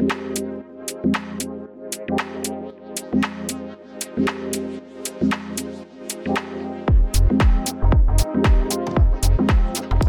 Hey 0.00 0.06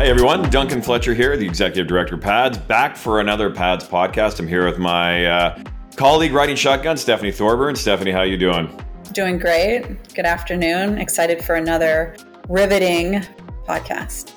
everyone, 0.09 0.49
Duncan 0.49 0.81
Fletcher 0.81 1.13
here, 1.13 1.35
the 1.35 1.45
executive 1.45 1.87
director 1.87 2.15
of 2.15 2.21
PADS, 2.21 2.57
back 2.57 2.95
for 2.95 3.19
another 3.19 3.49
PADS 3.49 3.83
podcast. 3.83 4.39
I'm 4.39 4.47
here 4.47 4.65
with 4.65 4.79
my 4.79 5.25
uh, 5.25 5.61
colleague 5.97 6.31
riding 6.31 6.55
shotgun, 6.55 6.95
Stephanie 6.95 7.33
Thorburn. 7.33 7.75
Stephanie, 7.75 8.11
how 8.11 8.21
you 8.21 8.37
doing? 8.37 8.73
Doing 9.11 9.37
great. 9.37 10.13
Good 10.13 10.25
afternoon. 10.25 10.99
Excited 10.99 11.43
for 11.43 11.55
another 11.55 12.15
riveting 12.47 13.25
podcast. 13.67 14.31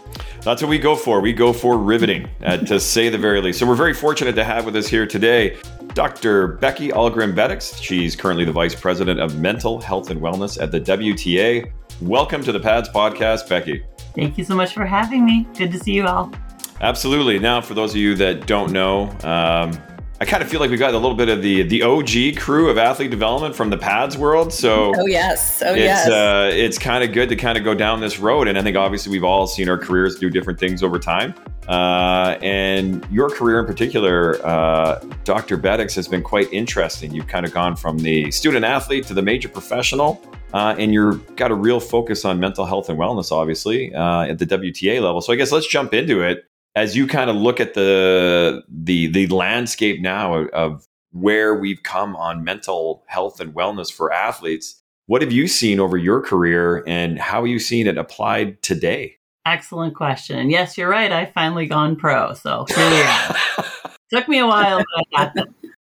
That's 0.44 0.60
what 0.60 0.68
we 0.68 0.78
go 0.78 0.94
for. 0.94 1.22
We 1.22 1.32
go 1.32 1.54
for 1.54 1.78
riveting, 1.78 2.28
uh, 2.44 2.58
to 2.58 2.78
say 2.78 3.08
the 3.08 3.16
very 3.16 3.40
least. 3.40 3.58
So 3.58 3.66
we're 3.66 3.74
very 3.74 3.94
fortunate 3.94 4.34
to 4.34 4.44
have 4.44 4.66
with 4.66 4.76
us 4.76 4.86
here 4.86 5.06
today 5.06 5.56
Dr. 5.94 6.48
Becky 6.48 6.88
Ahlgren 6.90 7.34
Bedics. 7.34 7.82
She's 7.82 8.14
currently 8.14 8.44
the 8.44 8.52
Vice 8.52 8.74
President 8.74 9.20
of 9.20 9.38
Mental 9.38 9.80
Health 9.80 10.10
and 10.10 10.20
Wellness 10.20 10.60
at 10.60 10.70
the 10.70 10.82
WTA. 10.82 11.72
Welcome 12.02 12.44
to 12.44 12.52
the 12.52 12.60
PADS 12.60 12.90
podcast, 12.90 13.48
Becky. 13.48 13.86
Thank 14.14 14.36
you 14.36 14.44
so 14.44 14.54
much 14.54 14.74
for 14.74 14.84
having 14.84 15.24
me. 15.24 15.46
Good 15.56 15.72
to 15.72 15.78
see 15.78 15.92
you 15.92 16.04
all. 16.04 16.30
Absolutely. 16.82 17.38
Now, 17.38 17.62
for 17.62 17.72
those 17.72 17.92
of 17.92 17.96
you 17.96 18.14
that 18.16 18.46
don't 18.46 18.70
know, 18.70 19.08
um, 19.22 19.72
I 20.20 20.24
kind 20.24 20.44
of 20.44 20.48
feel 20.48 20.60
like 20.60 20.70
we 20.70 20.76
got 20.76 20.94
a 20.94 20.98
little 20.98 21.16
bit 21.16 21.28
of 21.28 21.42
the 21.42 21.64
the 21.64 21.82
OG 21.82 22.36
crew 22.40 22.70
of 22.70 22.78
athlete 22.78 23.10
development 23.10 23.54
from 23.54 23.68
the 23.68 23.76
pads 23.76 24.16
world. 24.16 24.52
So 24.52 24.92
oh 24.96 25.06
yes, 25.06 25.60
oh 25.62 25.72
it's, 25.72 25.78
yes, 25.78 26.08
uh, 26.08 26.50
it's 26.52 26.78
kind 26.78 27.02
of 27.02 27.12
good 27.12 27.28
to 27.30 27.36
kind 27.36 27.58
of 27.58 27.64
go 27.64 27.74
down 27.74 28.00
this 28.00 28.20
road. 28.20 28.46
And 28.46 28.56
I 28.56 28.62
think 28.62 28.76
obviously 28.76 29.10
we've 29.10 29.24
all 29.24 29.48
seen 29.48 29.68
our 29.68 29.76
careers 29.76 30.16
do 30.16 30.30
different 30.30 30.60
things 30.60 30.84
over 30.84 31.00
time. 31.00 31.34
Uh, 31.66 32.38
and 32.42 33.04
your 33.10 33.28
career 33.28 33.58
in 33.58 33.66
particular, 33.66 34.44
uh, 34.46 35.00
Dr. 35.24 35.58
Bedics, 35.58 35.94
has 35.96 36.06
been 36.06 36.22
quite 36.22 36.52
interesting. 36.52 37.12
You've 37.12 37.26
kind 37.26 37.44
of 37.44 37.52
gone 37.52 37.74
from 37.74 37.98
the 37.98 38.30
student 38.30 38.64
athlete 38.64 39.06
to 39.08 39.14
the 39.14 39.22
major 39.22 39.48
professional. 39.48 40.22
Uh, 40.52 40.76
and 40.78 40.92
you've 40.92 41.34
got 41.34 41.50
a 41.50 41.54
real 41.54 41.80
focus 41.80 42.24
on 42.24 42.38
mental 42.38 42.64
health 42.64 42.88
and 42.88 42.96
wellness, 42.96 43.32
obviously, 43.32 43.92
uh, 43.92 44.22
at 44.22 44.38
the 44.38 44.46
WTA 44.46 45.02
level. 45.02 45.20
So 45.20 45.32
I 45.32 45.36
guess 45.36 45.50
let's 45.50 45.66
jump 45.66 45.92
into 45.92 46.20
it 46.20 46.44
as 46.74 46.96
you 46.96 47.06
kind 47.06 47.30
of 47.30 47.36
look 47.36 47.60
at 47.60 47.74
the 47.74 48.62
the 48.68 49.06
the 49.08 49.26
landscape 49.28 50.00
now 50.00 50.34
of, 50.34 50.48
of 50.48 50.86
where 51.12 51.54
we've 51.54 51.82
come 51.82 52.16
on 52.16 52.42
mental 52.42 53.04
health 53.06 53.40
and 53.40 53.54
wellness 53.54 53.92
for 53.92 54.12
athletes. 54.12 54.80
What 55.06 55.22
have 55.22 55.32
you 55.32 55.46
seen 55.46 55.80
over 55.80 55.96
your 55.96 56.20
career, 56.22 56.82
and 56.86 57.18
how 57.18 57.42
are 57.42 57.46
you 57.46 57.58
seeing 57.58 57.86
it 57.86 57.98
applied 57.98 58.62
today? 58.62 59.16
Excellent 59.46 59.94
question. 59.94 60.48
Yes, 60.48 60.78
you're 60.78 60.88
right. 60.88 61.12
I 61.12 61.26
finally 61.26 61.66
gone 61.66 61.96
pro, 61.96 62.32
so 62.32 62.64
here 62.68 62.90
we 62.90 63.02
are. 63.02 63.36
Took 64.10 64.28
me 64.28 64.38
a 64.38 64.46
while, 64.46 64.78
but 64.78 64.86
I 65.18 65.24
got 65.24 65.34
them. 65.34 65.54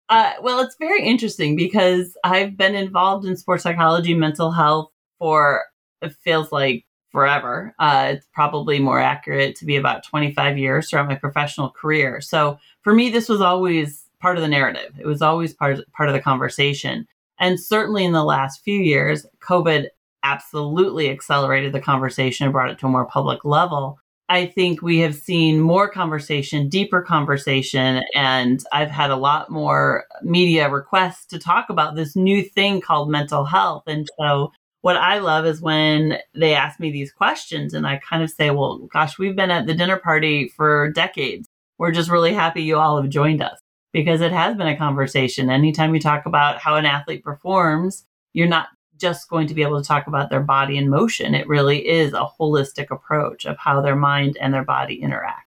Uh, 0.09 0.33
well, 0.42 0.61
it's 0.61 0.77
very 0.78 1.05
interesting 1.05 1.55
because 1.55 2.16
I've 2.25 2.56
been 2.56 2.75
involved 2.75 3.27
in 3.27 3.36
sports 3.36 3.62
psychology, 3.62 4.14
mental 4.14 4.53
health 4.53 4.91
for 5.19 5.64
it 6.03 6.14
feels 6.22 6.53
like 6.53 6.83
forever. 7.14 7.72
Uh, 7.78 8.14
it's 8.16 8.26
probably 8.34 8.80
more 8.80 8.98
accurate 8.98 9.54
to 9.54 9.64
be 9.64 9.76
about 9.76 10.04
25 10.04 10.58
years 10.58 10.90
throughout 10.90 11.06
my 11.06 11.14
professional 11.14 11.70
career. 11.70 12.20
So 12.20 12.58
for 12.82 12.92
me, 12.92 13.08
this 13.08 13.28
was 13.28 13.40
always 13.40 14.02
part 14.20 14.36
of 14.36 14.42
the 14.42 14.48
narrative. 14.48 14.92
It 14.98 15.06
was 15.06 15.22
always 15.22 15.54
part 15.54 15.78
part 15.92 16.08
of 16.08 16.12
the 16.12 16.20
conversation. 16.20 17.06
And 17.38 17.60
certainly 17.60 18.04
in 18.04 18.10
the 18.10 18.24
last 18.24 18.64
few 18.64 18.80
years, 18.80 19.26
COVID 19.40 19.86
absolutely 20.24 21.08
accelerated 21.08 21.72
the 21.72 21.80
conversation 21.80 22.44
and 22.44 22.52
brought 22.52 22.70
it 22.70 22.80
to 22.80 22.86
a 22.86 22.90
more 22.90 23.06
public 23.06 23.44
level. 23.44 24.00
I 24.28 24.46
think 24.46 24.82
we 24.82 24.98
have 25.00 25.14
seen 25.14 25.60
more 25.60 25.88
conversation, 25.88 26.68
deeper 26.68 27.00
conversation, 27.00 28.02
and 28.14 28.60
I've 28.72 28.90
had 28.90 29.10
a 29.12 29.16
lot 29.16 29.50
more 29.50 30.04
media 30.22 30.68
requests 30.68 31.26
to 31.26 31.38
talk 31.38 31.66
about 31.68 31.94
this 31.94 32.16
new 32.16 32.42
thing 32.42 32.80
called 32.80 33.08
mental 33.08 33.44
health. 33.44 33.84
And 33.86 34.08
so, 34.18 34.50
what 34.84 34.98
I 34.98 35.18
love 35.18 35.46
is 35.46 35.62
when 35.62 36.19
they 36.34 36.54
ask 36.54 36.78
me 36.78 36.92
these 36.92 37.10
questions, 37.10 37.72
and 37.72 37.86
I 37.86 38.03
kind 38.06 38.22
of 38.22 38.28
say, 38.28 38.50
Well, 38.50 38.81
gosh, 38.92 39.19
we've 39.19 39.34
been 39.34 39.50
at 39.50 39.64
the 39.66 39.72
dinner 39.72 39.97
party 39.97 40.48
for 40.48 40.91
decades. 40.91 41.48
We're 41.78 41.91
just 41.91 42.10
really 42.10 42.34
happy 42.34 42.62
you 42.62 42.76
all 42.76 43.00
have 43.00 43.10
joined 43.10 43.41
us 43.41 43.59
because 43.94 44.20
it 44.20 44.31
has 44.31 44.54
been 44.59 44.66
a 44.66 44.76
conversation. 44.76 45.48
Anytime 45.48 45.94
you 45.94 46.03
talk 46.03 46.26
about 46.26 46.59
how 46.59 46.76
an 46.76 46.84
athlete 46.84 47.25
performs, 47.25 48.04
you're 48.34 48.47
not 48.47 48.69
just 49.00 49.26
going 49.31 49.47
to 49.47 49.54
be 49.54 49.62
able 49.62 49.81
to 49.81 49.88
talk 49.88 50.06
about 50.06 50.28
their 50.28 50.42
body 50.42 50.76
in 50.76 50.91
motion. 50.91 51.34
It 51.34 51.48
really 51.48 51.88
is 51.88 52.12
a 52.12 52.28
holistic 52.38 52.91
approach 52.91 53.47
of 53.47 53.56
how 53.56 53.80
their 53.80 53.97
mind 53.97 54.36
and 54.38 54.53
their 54.53 54.64
body 54.64 55.00
interact. 55.00 55.48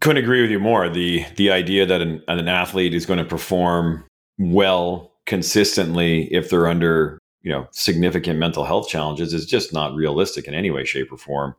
Couldn't 0.00 0.24
agree 0.24 0.40
with 0.40 0.50
you 0.50 0.60
more. 0.60 0.88
The 0.88 1.26
the 1.36 1.50
idea 1.50 1.84
that 1.84 2.00
an, 2.00 2.22
an 2.26 2.48
athlete 2.48 2.94
is 2.94 3.04
going 3.04 3.18
to 3.18 3.24
perform 3.26 4.02
well 4.38 5.12
consistently 5.26 6.22
if 6.32 6.48
they're 6.48 6.66
under 6.66 7.19
you 7.42 7.50
know 7.50 7.66
significant 7.70 8.38
mental 8.38 8.64
health 8.64 8.88
challenges 8.88 9.32
is 9.34 9.46
just 9.46 9.72
not 9.72 9.94
realistic 9.94 10.46
in 10.46 10.54
any 10.54 10.70
way, 10.70 10.84
shape, 10.84 11.12
or 11.12 11.16
form. 11.16 11.54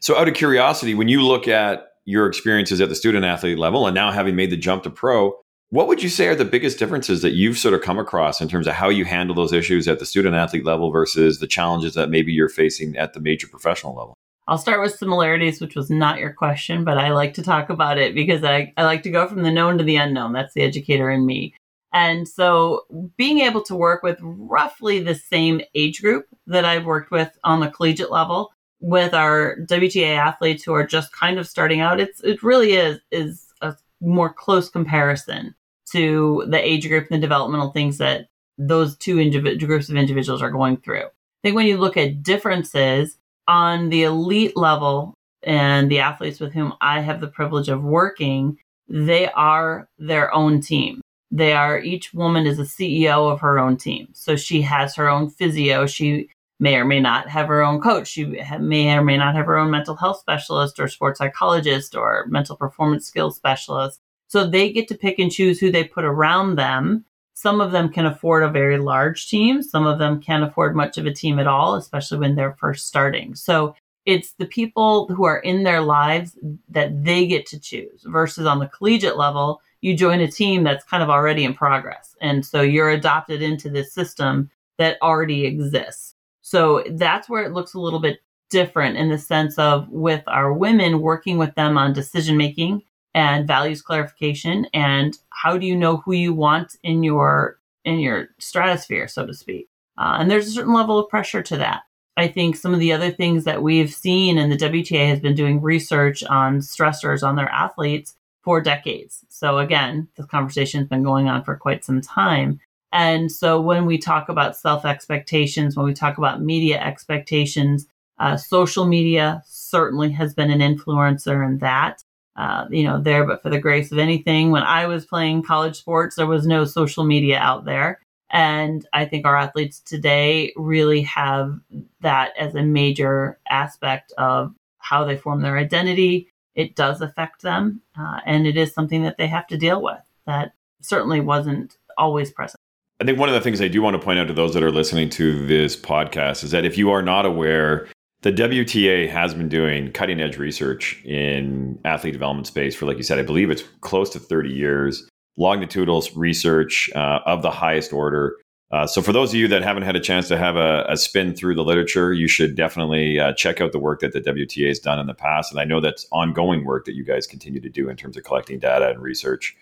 So, 0.00 0.16
out 0.16 0.28
of 0.28 0.34
curiosity, 0.34 0.94
when 0.94 1.08
you 1.08 1.22
look 1.22 1.48
at 1.48 1.88
your 2.04 2.26
experiences 2.26 2.80
at 2.80 2.88
the 2.88 2.94
student 2.94 3.24
athlete 3.24 3.58
level 3.58 3.86
and 3.86 3.94
now 3.94 4.10
having 4.10 4.36
made 4.36 4.50
the 4.50 4.56
jump 4.56 4.82
to 4.82 4.90
pro, 4.90 5.34
what 5.70 5.88
would 5.88 6.02
you 6.02 6.08
say 6.08 6.28
are 6.28 6.34
the 6.34 6.44
biggest 6.44 6.78
differences 6.78 7.22
that 7.22 7.32
you've 7.32 7.58
sort 7.58 7.74
of 7.74 7.82
come 7.82 7.98
across 7.98 8.40
in 8.40 8.48
terms 8.48 8.66
of 8.66 8.74
how 8.74 8.88
you 8.88 9.04
handle 9.04 9.34
those 9.34 9.52
issues 9.52 9.88
at 9.88 9.98
the 9.98 10.06
student 10.06 10.34
athlete 10.34 10.64
level 10.64 10.90
versus 10.90 11.40
the 11.40 11.46
challenges 11.46 11.94
that 11.94 12.10
maybe 12.10 12.32
you're 12.32 12.48
facing 12.48 12.96
at 12.96 13.14
the 13.14 13.20
major 13.20 13.46
professional 13.48 13.94
level? 13.94 14.14
I'll 14.46 14.58
start 14.58 14.82
with 14.82 14.94
similarities, 14.94 15.60
which 15.60 15.74
was 15.74 15.88
not 15.88 16.18
your 16.18 16.32
question, 16.32 16.84
but 16.84 16.98
I 16.98 17.12
like 17.12 17.34
to 17.34 17.42
talk 17.42 17.70
about 17.70 17.96
it 17.96 18.14
because 18.14 18.44
I, 18.44 18.74
I 18.76 18.84
like 18.84 19.02
to 19.04 19.10
go 19.10 19.26
from 19.26 19.42
the 19.42 19.50
known 19.50 19.78
to 19.78 19.84
the 19.84 19.96
unknown. 19.96 20.34
That's 20.34 20.52
the 20.52 20.62
educator 20.62 21.10
in 21.10 21.24
me. 21.24 21.54
And 21.94 22.26
so 22.28 22.82
being 23.16 23.38
able 23.38 23.62
to 23.62 23.76
work 23.76 24.02
with 24.02 24.18
roughly 24.20 24.98
the 24.98 25.14
same 25.14 25.60
age 25.76 26.02
group 26.02 26.26
that 26.48 26.64
I've 26.64 26.84
worked 26.84 27.12
with 27.12 27.30
on 27.44 27.60
the 27.60 27.70
collegiate 27.70 28.10
level 28.10 28.52
with 28.80 29.14
our 29.14 29.56
WTA 29.70 30.16
athletes 30.16 30.64
who 30.64 30.74
are 30.74 30.84
just 30.84 31.12
kind 31.12 31.38
of 31.38 31.46
starting 31.46 31.80
out, 31.80 32.00
it's 32.00 32.20
it 32.22 32.42
really 32.42 32.72
is 32.72 32.98
is 33.12 33.46
a 33.62 33.76
more 34.00 34.32
close 34.32 34.68
comparison 34.68 35.54
to 35.92 36.44
the 36.48 36.58
age 36.58 36.88
group 36.88 37.06
and 37.10 37.22
the 37.22 37.26
developmental 37.26 37.70
things 37.70 37.98
that 37.98 38.26
those 38.58 38.96
two 38.96 39.16
indiv- 39.16 39.64
groups 39.64 39.88
of 39.88 39.96
individuals 39.96 40.42
are 40.42 40.50
going 40.50 40.76
through. 40.78 41.04
I 41.04 41.42
think 41.44 41.54
when 41.54 41.66
you 41.68 41.76
look 41.76 41.96
at 41.96 42.24
differences 42.24 43.16
on 43.46 43.90
the 43.90 44.02
elite 44.02 44.56
level 44.56 45.14
and 45.44 45.88
the 45.88 46.00
athletes 46.00 46.40
with 46.40 46.52
whom 46.52 46.74
I 46.80 47.00
have 47.00 47.20
the 47.20 47.28
privilege 47.28 47.68
of 47.68 47.84
working, 47.84 48.58
they 48.88 49.30
are 49.30 49.88
their 49.96 50.34
own 50.34 50.60
team. 50.60 51.00
They 51.30 51.52
are 51.52 51.80
each 51.80 52.14
woman 52.14 52.46
is 52.46 52.58
a 52.58 52.62
CEO 52.62 53.30
of 53.32 53.40
her 53.40 53.58
own 53.58 53.76
team. 53.76 54.08
So 54.12 54.36
she 54.36 54.62
has 54.62 54.94
her 54.96 55.08
own 55.08 55.30
physio. 55.30 55.86
She 55.86 56.28
may 56.60 56.76
or 56.76 56.84
may 56.84 57.00
not 57.00 57.28
have 57.28 57.48
her 57.48 57.62
own 57.62 57.80
coach. 57.80 58.08
She 58.08 58.24
may 58.60 58.96
or 58.96 59.02
may 59.02 59.16
not 59.16 59.34
have 59.34 59.46
her 59.46 59.56
own 59.56 59.70
mental 59.70 59.96
health 59.96 60.20
specialist 60.20 60.78
or 60.78 60.88
sports 60.88 61.18
psychologist 61.18 61.96
or 61.96 62.26
mental 62.28 62.56
performance 62.56 63.06
skills 63.06 63.36
specialist. 63.36 64.00
So 64.28 64.46
they 64.46 64.72
get 64.72 64.88
to 64.88 64.96
pick 64.96 65.18
and 65.18 65.30
choose 65.30 65.60
who 65.60 65.70
they 65.70 65.84
put 65.84 66.04
around 66.04 66.56
them. 66.56 67.04
Some 67.34 67.60
of 67.60 67.72
them 67.72 67.88
can 67.88 68.06
afford 68.06 68.44
a 68.44 68.48
very 68.48 68.78
large 68.78 69.28
team. 69.28 69.62
Some 69.62 69.86
of 69.86 69.98
them 69.98 70.20
can't 70.22 70.44
afford 70.44 70.76
much 70.76 70.98
of 70.98 71.06
a 71.06 71.12
team 71.12 71.38
at 71.38 71.48
all, 71.48 71.74
especially 71.74 72.18
when 72.18 72.36
they're 72.36 72.56
first 72.60 72.86
starting. 72.86 73.34
So 73.34 73.74
it's 74.06 74.32
the 74.34 74.46
people 74.46 75.08
who 75.08 75.24
are 75.24 75.38
in 75.38 75.62
their 75.62 75.80
lives 75.80 76.38
that 76.68 77.04
they 77.04 77.26
get 77.26 77.46
to 77.46 77.58
choose 77.58 78.04
versus 78.06 78.46
on 78.46 78.58
the 78.58 78.68
collegiate 78.68 79.16
level, 79.16 79.60
you 79.84 79.94
join 79.94 80.18
a 80.20 80.26
team 80.26 80.64
that's 80.64 80.82
kind 80.82 81.02
of 81.02 81.10
already 81.10 81.44
in 81.44 81.52
progress. 81.52 82.16
And 82.22 82.46
so 82.46 82.62
you're 82.62 82.88
adopted 82.88 83.42
into 83.42 83.68
this 83.68 83.92
system 83.92 84.50
that 84.78 84.96
already 85.02 85.44
exists. 85.44 86.14
So 86.40 86.82
that's 86.92 87.28
where 87.28 87.44
it 87.44 87.52
looks 87.52 87.74
a 87.74 87.78
little 87.78 88.00
bit 88.00 88.20
different 88.48 88.96
in 88.96 89.10
the 89.10 89.18
sense 89.18 89.58
of 89.58 89.86
with 89.90 90.22
our 90.26 90.54
women 90.54 91.02
working 91.02 91.36
with 91.36 91.54
them 91.54 91.76
on 91.76 91.92
decision 91.92 92.38
making 92.38 92.80
and 93.12 93.46
values 93.46 93.82
clarification 93.82 94.66
and 94.72 95.18
how 95.28 95.58
do 95.58 95.66
you 95.66 95.76
know 95.76 95.98
who 95.98 96.12
you 96.12 96.32
want 96.32 96.76
in 96.82 97.02
your 97.02 97.58
in 97.84 97.98
your 97.98 98.28
stratosphere 98.38 99.08
so 99.08 99.26
to 99.26 99.34
speak 99.34 99.68
uh, 99.98 100.16
and 100.18 100.30
there's 100.30 100.46
a 100.46 100.52
certain 100.52 100.74
level 100.74 100.98
of 100.98 101.08
pressure 101.08 101.42
to 101.42 101.56
that 101.56 101.82
i 102.16 102.28
think 102.28 102.54
some 102.54 102.74
of 102.74 102.80
the 102.80 102.92
other 102.92 103.10
things 103.10 103.44
that 103.44 103.62
we've 103.62 103.92
seen 103.92 104.36
and 104.36 104.52
the 104.52 104.56
wta 104.56 105.08
has 105.08 105.20
been 105.20 105.34
doing 105.34 105.60
research 105.62 106.22
on 106.24 106.58
stressors 106.58 107.26
on 107.26 107.36
their 107.36 107.48
athletes 107.48 108.14
for 108.44 108.60
decades 108.60 109.24
so 109.28 109.58
again 109.58 110.08
this 110.16 110.26
conversation 110.26 110.80
has 110.80 110.88
been 110.88 111.02
going 111.02 111.28
on 111.28 111.42
for 111.42 111.56
quite 111.56 111.84
some 111.84 112.00
time 112.00 112.60
and 112.92 113.32
so 113.32 113.60
when 113.60 113.86
we 113.86 113.98
talk 113.98 114.28
about 114.28 114.56
self 114.56 114.84
expectations 114.84 115.76
when 115.76 115.86
we 115.86 115.94
talk 115.94 116.18
about 116.18 116.42
media 116.42 116.80
expectations 116.80 117.86
uh, 118.18 118.36
social 118.36 118.86
media 118.86 119.42
certainly 119.46 120.12
has 120.12 120.34
been 120.34 120.50
an 120.50 120.60
influencer 120.60 121.44
in 121.44 121.58
that 121.58 122.02
uh, 122.36 122.66
you 122.70 122.82
know, 122.82 123.00
there, 123.00 123.24
but 123.24 123.42
for 123.42 123.50
the 123.50 123.60
grace 123.60 123.92
of 123.92 123.98
anything. 123.98 124.50
When 124.50 124.62
I 124.62 124.86
was 124.86 125.06
playing 125.06 125.44
college 125.44 125.76
sports, 125.76 126.16
there 126.16 126.26
was 126.26 126.46
no 126.46 126.64
social 126.64 127.04
media 127.04 127.38
out 127.38 127.64
there. 127.64 128.00
And 128.30 128.84
I 128.92 129.04
think 129.04 129.24
our 129.24 129.36
athletes 129.36 129.80
today 129.80 130.52
really 130.56 131.02
have 131.02 131.56
that 132.00 132.32
as 132.36 132.56
a 132.56 132.62
major 132.62 133.38
aspect 133.48 134.12
of 134.18 134.52
how 134.78 135.04
they 135.04 135.16
form 135.16 135.42
their 135.42 135.56
identity. 135.56 136.28
It 136.54 136.76
does 136.76 137.00
affect 137.00 137.42
them. 137.42 137.82
Uh, 137.98 138.20
and 138.26 138.46
it 138.46 138.56
is 138.56 138.72
something 138.72 139.02
that 139.02 139.16
they 139.16 139.26
have 139.26 139.46
to 139.48 139.56
deal 139.56 139.82
with 139.82 140.00
that 140.26 140.52
certainly 140.80 141.20
wasn't 141.20 141.76
always 141.96 142.30
present. 142.30 142.60
I 143.00 143.04
think 143.04 143.18
one 143.18 143.28
of 143.28 143.34
the 143.34 143.40
things 143.40 143.60
I 143.60 143.68
do 143.68 143.82
want 143.82 143.94
to 143.94 144.02
point 144.02 144.18
out 144.18 144.28
to 144.28 144.34
those 144.34 144.54
that 144.54 144.62
are 144.62 144.70
listening 144.70 145.10
to 145.10 145.46
this 145.46 145.76
podcast 145.76 146.44
is 146.44 146.52
that 146.52 146.64
if 146.64 146.78
you 146.78 146.90
are 146.90 147.02
not 147.02 147.26
aware, 147.26 147.88
the 148.22 148.32
WTA 148.32 149.08
has 149.10 149.34
been 149.34 149.48
doing 149.48 149.90
cutting 149.92 150.20
edge 150.20 150.38
research 150.38 151.02
in 151.04 151.78
athlete 151.84 152.12
development 152.12 152.46
space 152.46 152.74
for, 152.74 152.86
like 152.86 152.96
you 152.96 153.02
said, 153.02 153.18
I 153.18 153.22
believe 153.22 153.50
it's 153.50 153.64
close 153.80 154.10
to 154.10 154.18
30 154.18 154.50
years. 154.50 155.08
Longitudinal 155.36 156.04
research 156.14 156.88
uh, 156.94 157.20
of 157.26 157.42
the 157.42 157.50
highest 157.50 157.92
order. 157.92 158.36
Uh, 158.70 158.86
so, 158.86 159.02
for 159.02 159.12
those 159.12 159.30
of 159.30 159.36
you 159.36 159.46
that 159.48 159.62
haven't 159.62 159.82
had 159.84 159.94
a 159.94 160.00
chance 160.00 160.26
to 160.28 160.36
have 160.36 160.56
a, 160.56 160.84
a 160.88 160.96
spin 160.96 161.34
through 161.34 161.54
the 161.54 161.62
literature, 161.62 162.12
you 162.12 162.26
should 162.26 162.56
definitely 162.56 163.20
uh, 163.20 163.32
check 163.34 163.60
out 163.60 163.72
the 163.72 163.78
work 163.78 164.00
that 164.00 164.12
the 164.12 164.20
WTA 164.20 164.68
has 164.68 164.78
done 164.78 164.98
in 164.98 165.06
the 165.06 165.14
past. 165.14 165.52
And 165.52 165.60
I 165.60 165.64
know 165.64 165.80
that's 165.80 166.06
ongoing 166.10 166.64
work 166.64 166.84
that 166.86 166.94
you 166.94 167.04
guys 167.04 167.26
continue 167.26 167.60
to 167.60 167.68
do 167.68 167.88
in 167.88 167.96
terms 167.96 168.16
of 168.16 168.24
collecting 168.24 168.58
data 168.58 168.88
and 168.88 169.00
research 169.00 169.56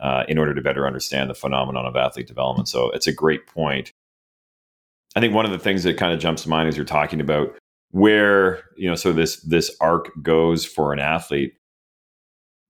uh, 0.00 0.24
in 0.28 0.38
order 0.38 0.54
to 0.54 0.62
better 0.62 0.86
understand 0.86 1.28
the 1.28 1.34
phenomenon 1.34 1.86
of 1.86 1.96
athlete 1.96 2.28
development. 2.28 2.68
So 2.68 2.90
it's 2.90 3.06
a 3.06 3.12
great 3.12 3.46
point. 3.46 3.92
I 5.16 5.20
think 5.20 5.34
one 5.34 5.44
of 5.44 5.50
the 5.50 5.58
things 5.58 5.82
that 5.82 5.96
kind 5.96 6.12
of 6.12 6.20
jumps 6.20 6.42
to 6.44 6.48
mind 6.48 6.68
as 6.68 6.76
you're 6.76 6.84
talking 6.86 7.20
about 7.20 7.56
where 7.90 8.64
you 8.76 8.88
know 8.88 8.94
so 8.94 9.12
this 9.12 9.40
this 9.40 9.74
arc 9.80 10.10
goes 10.22 10.66
for 10.66 10.92
an 10.92 10.98
athlete 10.98 11.54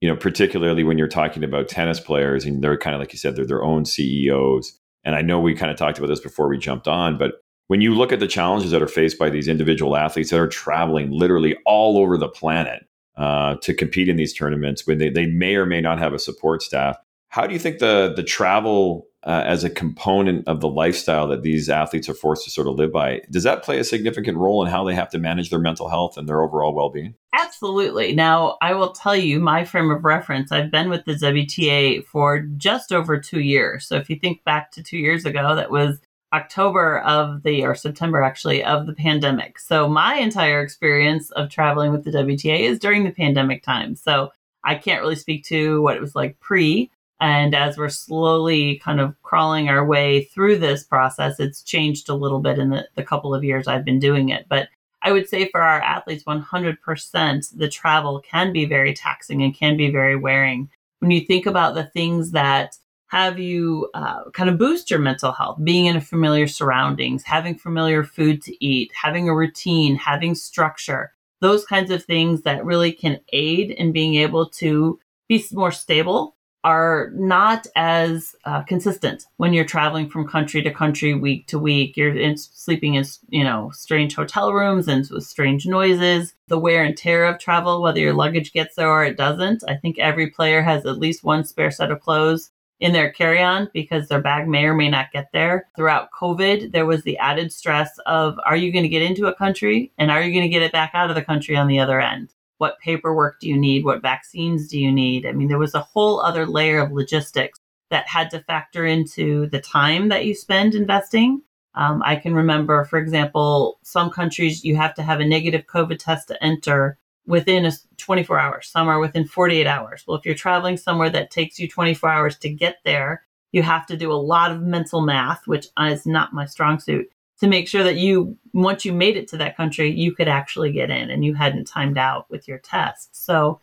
you 0.00 0.08
know 0.08 0.14
particularly 0.14 0.84
when 0.84 0.98
you're 0.98 1.08
talking 1.08 1.42
about 1.42 1.68
tennis 1.68 1.98
players 1.98 2.44
and 2.44 2.62
they're 2.62 2.76
kind 2.76 2.94
of 2.94 3.00
like 3.00 3.12
you 3.12 3.18
said 3.18 3.34
they're 3.34 3.46
their 3.46 3.64
own 3.64 3.84
CEOs 3.84 4.78
and 5.06 5.14
I 5.14 5.22
know 5.22 5.40
we 5.40 5.54
kind 5.54 5.70
of 5.70 5.78
talked 5.78 5.96
about 5.96 6.08
this 6.08 6.20
before 6.20 6.48
we 6.48 6.58
jumped 6.58 6.86
on 6.86 7.16
but 7.16 7.40
when 7.68 7.80
you 7.80 7.94
look 7.94 8.12
at 8.12 8.20
the 8.20 8.28
challenges 8.28 8.70
that 8.72 8.82
are 8.82 8.88
faced 8.88 9.18
by 9.18 9.30
these 9.30 9.48
individual 9.48 9.96
athletes 9.96 10.30
that 10.30 10.38
are 10.40 10.48
traveling 10.48 11.10
literally 11.10 11.56
all 11.64 11.96
over 11.96 12.18
the 12.18 12.28
planet 12.28 12.86
uh, 13.16 13.56
to 13.62 13.72
compete 13.72 14.10
in 14.10 14.16
these 14.16 14.34
tournaments 14.34 14.86
when 14.86 14.98
they, 14.98 15.08
they 15.08 15.26
may 15.26 15.54
or 15.54 15.64
may 15.64 15.80
not 15.80 15.98
have 15.98 16.12
a 16.12 16.18
support 16.18 16.62
staff 16.62 16.98
how 17.28 17.46
do 17.46 17.54
you 17.54 17.58
think 17.58 17.78
the 17.78 18.12
the 18.14 18.22
travel 18.22 19.06
uh, 19.26 19.42
as 19.44 19.64
a 19.64 19.70
component 19.70 20.46
of 20.46 20.60
the 20.60 20.68
lifestyle 20.68 21.26
that 21.26 21.42
these 21.42 21.68
athletes 21.68 22.08
are 22.08 22.14
forced 22.14 22.44
to 22.44 22.50
sort 22.50 22.68
of 22.68 22.76
live 22.76 22.92
by 22.92 23.20
does 23.30 23.42
that 23.42 23.64
play 23.64 23.78
a 23.78 23.84
significant 23.84 24.38
role 24.38 24.64
in 24.64 24.70
how 24.70 24.84
they 24.84 24.94
have 24.94 25.10
to 25.10 25.18
manage 25.18 25.50
their 25.50 25.58
mental 25.58 25.88
health 25.88 26.16
and 26.16 26.28
their 26.28 26.42
overall 26.42 26.72
well-being? 26.72 27.14
Absolutely. 27.34 28.14
Now, 28.14 28.56
I 28.62 28.72
will 28.74 28.92
tell 28.92 29.16
you 29.16 29.40
my 29.40 29.64
frame 29.64 29.90
of 29.90 30.04
reference. 30.04 30.52
I've 30.52 30.70
been 30.70 30.88
with 30.88 31.04
the 31.04 31.14
WTA 31.14 32.04
for 32.04 32.40
just 32.56 32.92
over 32.92 33.18
2 33.18 33.40
years. 33.40 33.86
So 33.86 33.96
if 33.96 34.08
you 34.08 34.16
think 34.16 34.44
back 34.44 34.70
to 34.72 34.82
2 34.82 34.96
years 34.96 35.24
ago, 35.24 35.56
that 35.56 35.70
was 35.70 36.00
October 36.32 37.00
of 37.00 37.42
the 37.42 37.64
or 37.64 37.74
September 37.74 38.22
actually 38.22 38.62
of 38.62 38.86
the 38.86 38.92
pandemic. 38.92 39.58
So 39.58 39.88
my 39.88 40.16
entire 40.16 40.60
experience 40.60 41.30
of 41.32 41.50
traveling 41.50 41.90
with 41.90 42.04
the 42.04 42.10
WTA 42.10 42.60
is 42.60 42.78
during 42.78 43.04
the 43.04 43.10
pandemic 43.10 43.62
time. 43.62 43.96
So 43.96 44.30
I 44.62 44.76
can't 44.76 45.00
really 45.00 45.16
speak 45.16 45.44
to 45.46 45.82
what 45.82 45.96
it 45.96 46.00
was 46.00 46.14
like 46.14 46.38
pre, 46.40 46.90
and 47.20 47.54
as 47.54 47.78
we're 47.78 47.88
slowly 47.88 48.78
kind 48.78 49.00
of 49.00 49.20
crawling 49.22 49.68
our 49.68 49.84
way 49.84 50.24
through 50.24 50.58
this 50.58 50.84
process, 50.84 51.40
it's 51.40 51.62
changed 51.62 52.08
a 52.08 52.14
little 52.14 52.40
bit 52.40 52.58
in 52.58 52.70
the, 52.70 52.86
the 52.94 53.02
couple 53.02 53.34
of 53.34 53.44
years 53.44 53.66
I've 53.66 53.84
been 53.84 53.98
doing 53.98 54.28
it. 54.28 54.46
But 54.48 54.68
I 55.02 55.12
would 55.12 55.28
say 55.28 55.48
for 55.48 55.62
our 55.62 55.80
athletes, 55.80 56.24
100%, 56.24 57.56
the 57.56 57.68
travel 57.68 58.20
can 58.20 58.52
be 58.52 58.66
very 58.66 58.92
taxing 58.92 59.42
and 59.42 59.54
can 59.54 59.76
be 59.76 59.90
very 59.90 60.16
wearing. 60.16 60.68
When 60.98 61.10
you 61.10 61.20
think 61.20 61.46
about 61.46 61.74
the 61.74 61.84
things 61.84 62.32
that 62.32 62.76
have 63.08 63.38
you 63.38 63.88
uh, 63.94 64.30
kind 64.32 64.50
of 64.50 64.58
boost 64.58 64.90
your 64.90 64.98
mental 64.98 65.32
health, 65.32 65.58
being 65.62 65.86
in 65.86 65.96
a 65.96 66.00
familiar 66.00 66.46
surroundings, 66.46 67.22
having 67.22 67.56
familiar 67.56 68.02
food 68.02 68.42
to 68.42 68.64
eat, 68.64 68.90
having 69.00 69.28
a 69.28 69.34
routine, 69.34 69.96
having 69.96 70.34
structure, 70.34 71.12
those 71.40 71.64
kinds 71.64 71.90
of 71.90 72.04
things 72.04 72.42
that 72.42 72.64
really 72.64 72.92
can 72.92 73.20
aid 73.32 73.70
in 73.70 73.92
being 73.92 74.16
able 74.16 74.48
to 74.48 74.98
be 75.28 75.44
more 75.52 75.72
stable 75.72 76.35
are 76.66 77.12
not 77.14 77.68
as 77.76 78.34
uh, 78.44 78.60
consistent 78.64 79.24
when 79.36 79.52
you're 79.52 79.64
traveling 79.64 80.10
from 80.10 80.26
country 80.26 80.60
to 80.60 80.74
country, 80.74 81.14
week 81.14 81.46
to 81.46 81.60
week. 81.60 81.96
You're 81.96 82.16
in, 82.16 82.36
sleeping 82.36 82.94
in, 82.94 83.04
you 83.28 83.44
know, 83.44 83.70
strange 83.72 84.16
hotel 84.16 84.52
rooms 84.52 84.88
and 84.88 85.08
with 85.12 85.22
strange 85.22 85.64
noises. 85.64 86.34
The 86.48 86.58
wear 86.58 86.82
and 86.82 86.96
tear 86.96 87.24
of 87.24 87.38
travel, 87.38 87.82
whether 87.82 88.00
your 88.00 88.14
luggage 88.14 88.52
gets 88.52 88.74
there 88.74 88.90
or 88.90 89.04
it 89.04 89.16
doesn't. 89.16 89.62
I 89.68 89.76
think 89.76 90.00
every 90.00 90.28
player 90.28 90.60
has 90.60 90.84
at 90.86 90.98
least 90.98 91.22
one 91.22 91.44
spare 91.44 91.70
set 91.70 91.92
of 91.92 92.00
clothes 92.00 92.50
in 92.80 92.92
their 92.92 93.12
carry-on 93.12 93.70
because 93.72 94.08
their 94.08 94.20
bag 94.20 94.48
may 94.48 94.64
or 94.64 94.74
may 94.74 94.90
not 94.90 95.12
get 95.12 95.28
there. 95.32 95.68
Throughout 95.76 96.08
COVID, 96.20 96.72
there 96.72 96.84
was 96.84 97.04
the 97.04 97.16
added 97.18 97.52
stress 97.52 97.96
of 98.06 98.40
are 98.44 98.56
you 98.56 98.72
going 98.72 98.82
to 98.82 98.88
get 98.88 99.02
into 99.02 99.28
a 99.28 99.34
country 99.36 99.92
and 99.98 100.10
are 100.10 100.20
you 100.20 100.32
going 100.32 100.42
to 100.42 100.52
get 100.52 100.62
it 100.62 100.72
back 100.72 100.90
out 100.94 101.10
of 101.10 101.14
the 101.14 101.22
country 101.22 101.54
on 101.54 101.68
the 101.68 101.78
other 101.78 102.00
end? 102.00 102.34
What 102.58 102.78
paperwork 102.80 103.40
do 103.40 103.48
you 103.48 103.56
need? 103.56 103.84
What 103.84 104.02
vaccines 104.02 104.68
do 104.68 104.78
you 104.78 104.92
need? 104.92 105.26
I 105.26 105.32
mean, 105.32 105.48
there 105.48 105.58
was 105.58 105.74
a 105.74 105.80
whole 105.80 106.20
other 106.20 106.46
layer 106.46 106.80
of 106.80 106.92
logistics 106.92 107.58
that 107.90 108.08
had 108.08 108.30
to 108.30 108.40
factor 108.40 108.84
into 108.84 109.46
the 109.48 109.60
time 109.60 110.08
that 110.08 110.24
you 110.24 110.34
spend 110.34 110.74
investing. 110.74 111.42
Um, 111.74 112.02
I 112.04 112.16
can 112.16 112.34
remember, 112.34 112.84
for 112.84 112.98
example, 112.98 113.78
some 113.82 114.10
countries 114.10 114.64
you 114.64 114.76
have 114.76 114.94
to 114.94 115.02
have 115.02 115.20
a 115.20 115.26
negative 115.26 115.66
COVID 115.66 115.98
test 115.98 116.28
to 116.28 116.42
enter 116.42 116.98
within 117.26 117.66
a 117.66 117.72
24 117.98 118.38
hours. 118.38 118.68
Some 118.68 118.88
are 118.88 119.00
within 119.00 119.26
48 119.26 119.66
hours. 119.66 120.04
Well, 120.06 120.16
if 120.16 120.24
you're 120.24 120.34
traveling 120.34 120.76
somewhere 120.76 121.10
that 121.10 121.30
takes 121.30 121.58
you 121.58 121.68
24 121.68 122.08
hours 122.08 122.38
to 122.38 122.48
get 122.48 122.78
there, 122.84 123.26
you 123.52 123.62
have 123.62 123.86
to 123.86 123.96
do 123.96 124.10
a 124.12 124.14
lot 124.14 124.50
of 124.50 124.62
mental 124.62 125.00
math, 125.00 125.46
which 125.46 125.66
is 125.80 126.06
not 126.06 126.32
my 126.32 126.46
strong 126.46 126.78
suit 126.78 127.08
to 127.40 127.46
make 127.46 127.68
sure 127.68 127.84
that 127.84 127.96
you 127.96 128.36
once 128.52 128.84
you 128.84 128.92
made 128.92 129.16
it 129.16 129.28
to 129.28 129.36
that 129.36 129.56
country 129.56 129.90
you 129.90 130.12
could 130.12 130.28
actually 130.28 130.72
get 130.72 130.90
in 130.90 131.10
and 131.10 131.24
you 131.24 131.34
hadn't 131.34 131.66
timed 131.66 131.98
out 131.98 132.30
with 132.30 132.48
your 132.48 132.58
test. 132.58 133.14
So 133.24 133.60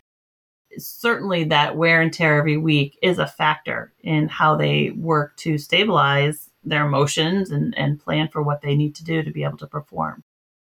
certainly 0.78 1.44
that 1.46 1.76
wear 1.76 2.02
and 2.02 2.14
tear 2.14 2.38
every 2.38 2.58
week 2.58 2.98
is 3.02 3.20
a 3.20 3.28
factor 3.28 3.94
in 4.02 4.28
how 4.28 4.56
they 4.56 4.92
work 4.92 5.36
to 5.38 5.58
stabilize 5.58 6.50
their 6.64 6.86
emotions 6.86 7.52
and, 7.52 7.78
and 7.78 8.00
plan 8.00 8.28
for 8.28 8.42
what 8.42 8.62
they 8.62 8.76
need 8.76 8.96
to 8.96 9.04
do 9.04 9.22
to 9.22 9.32
be 9.32 9.44
able 9.44 9.58
to 9.58 9.68
perform. 9.68 10.24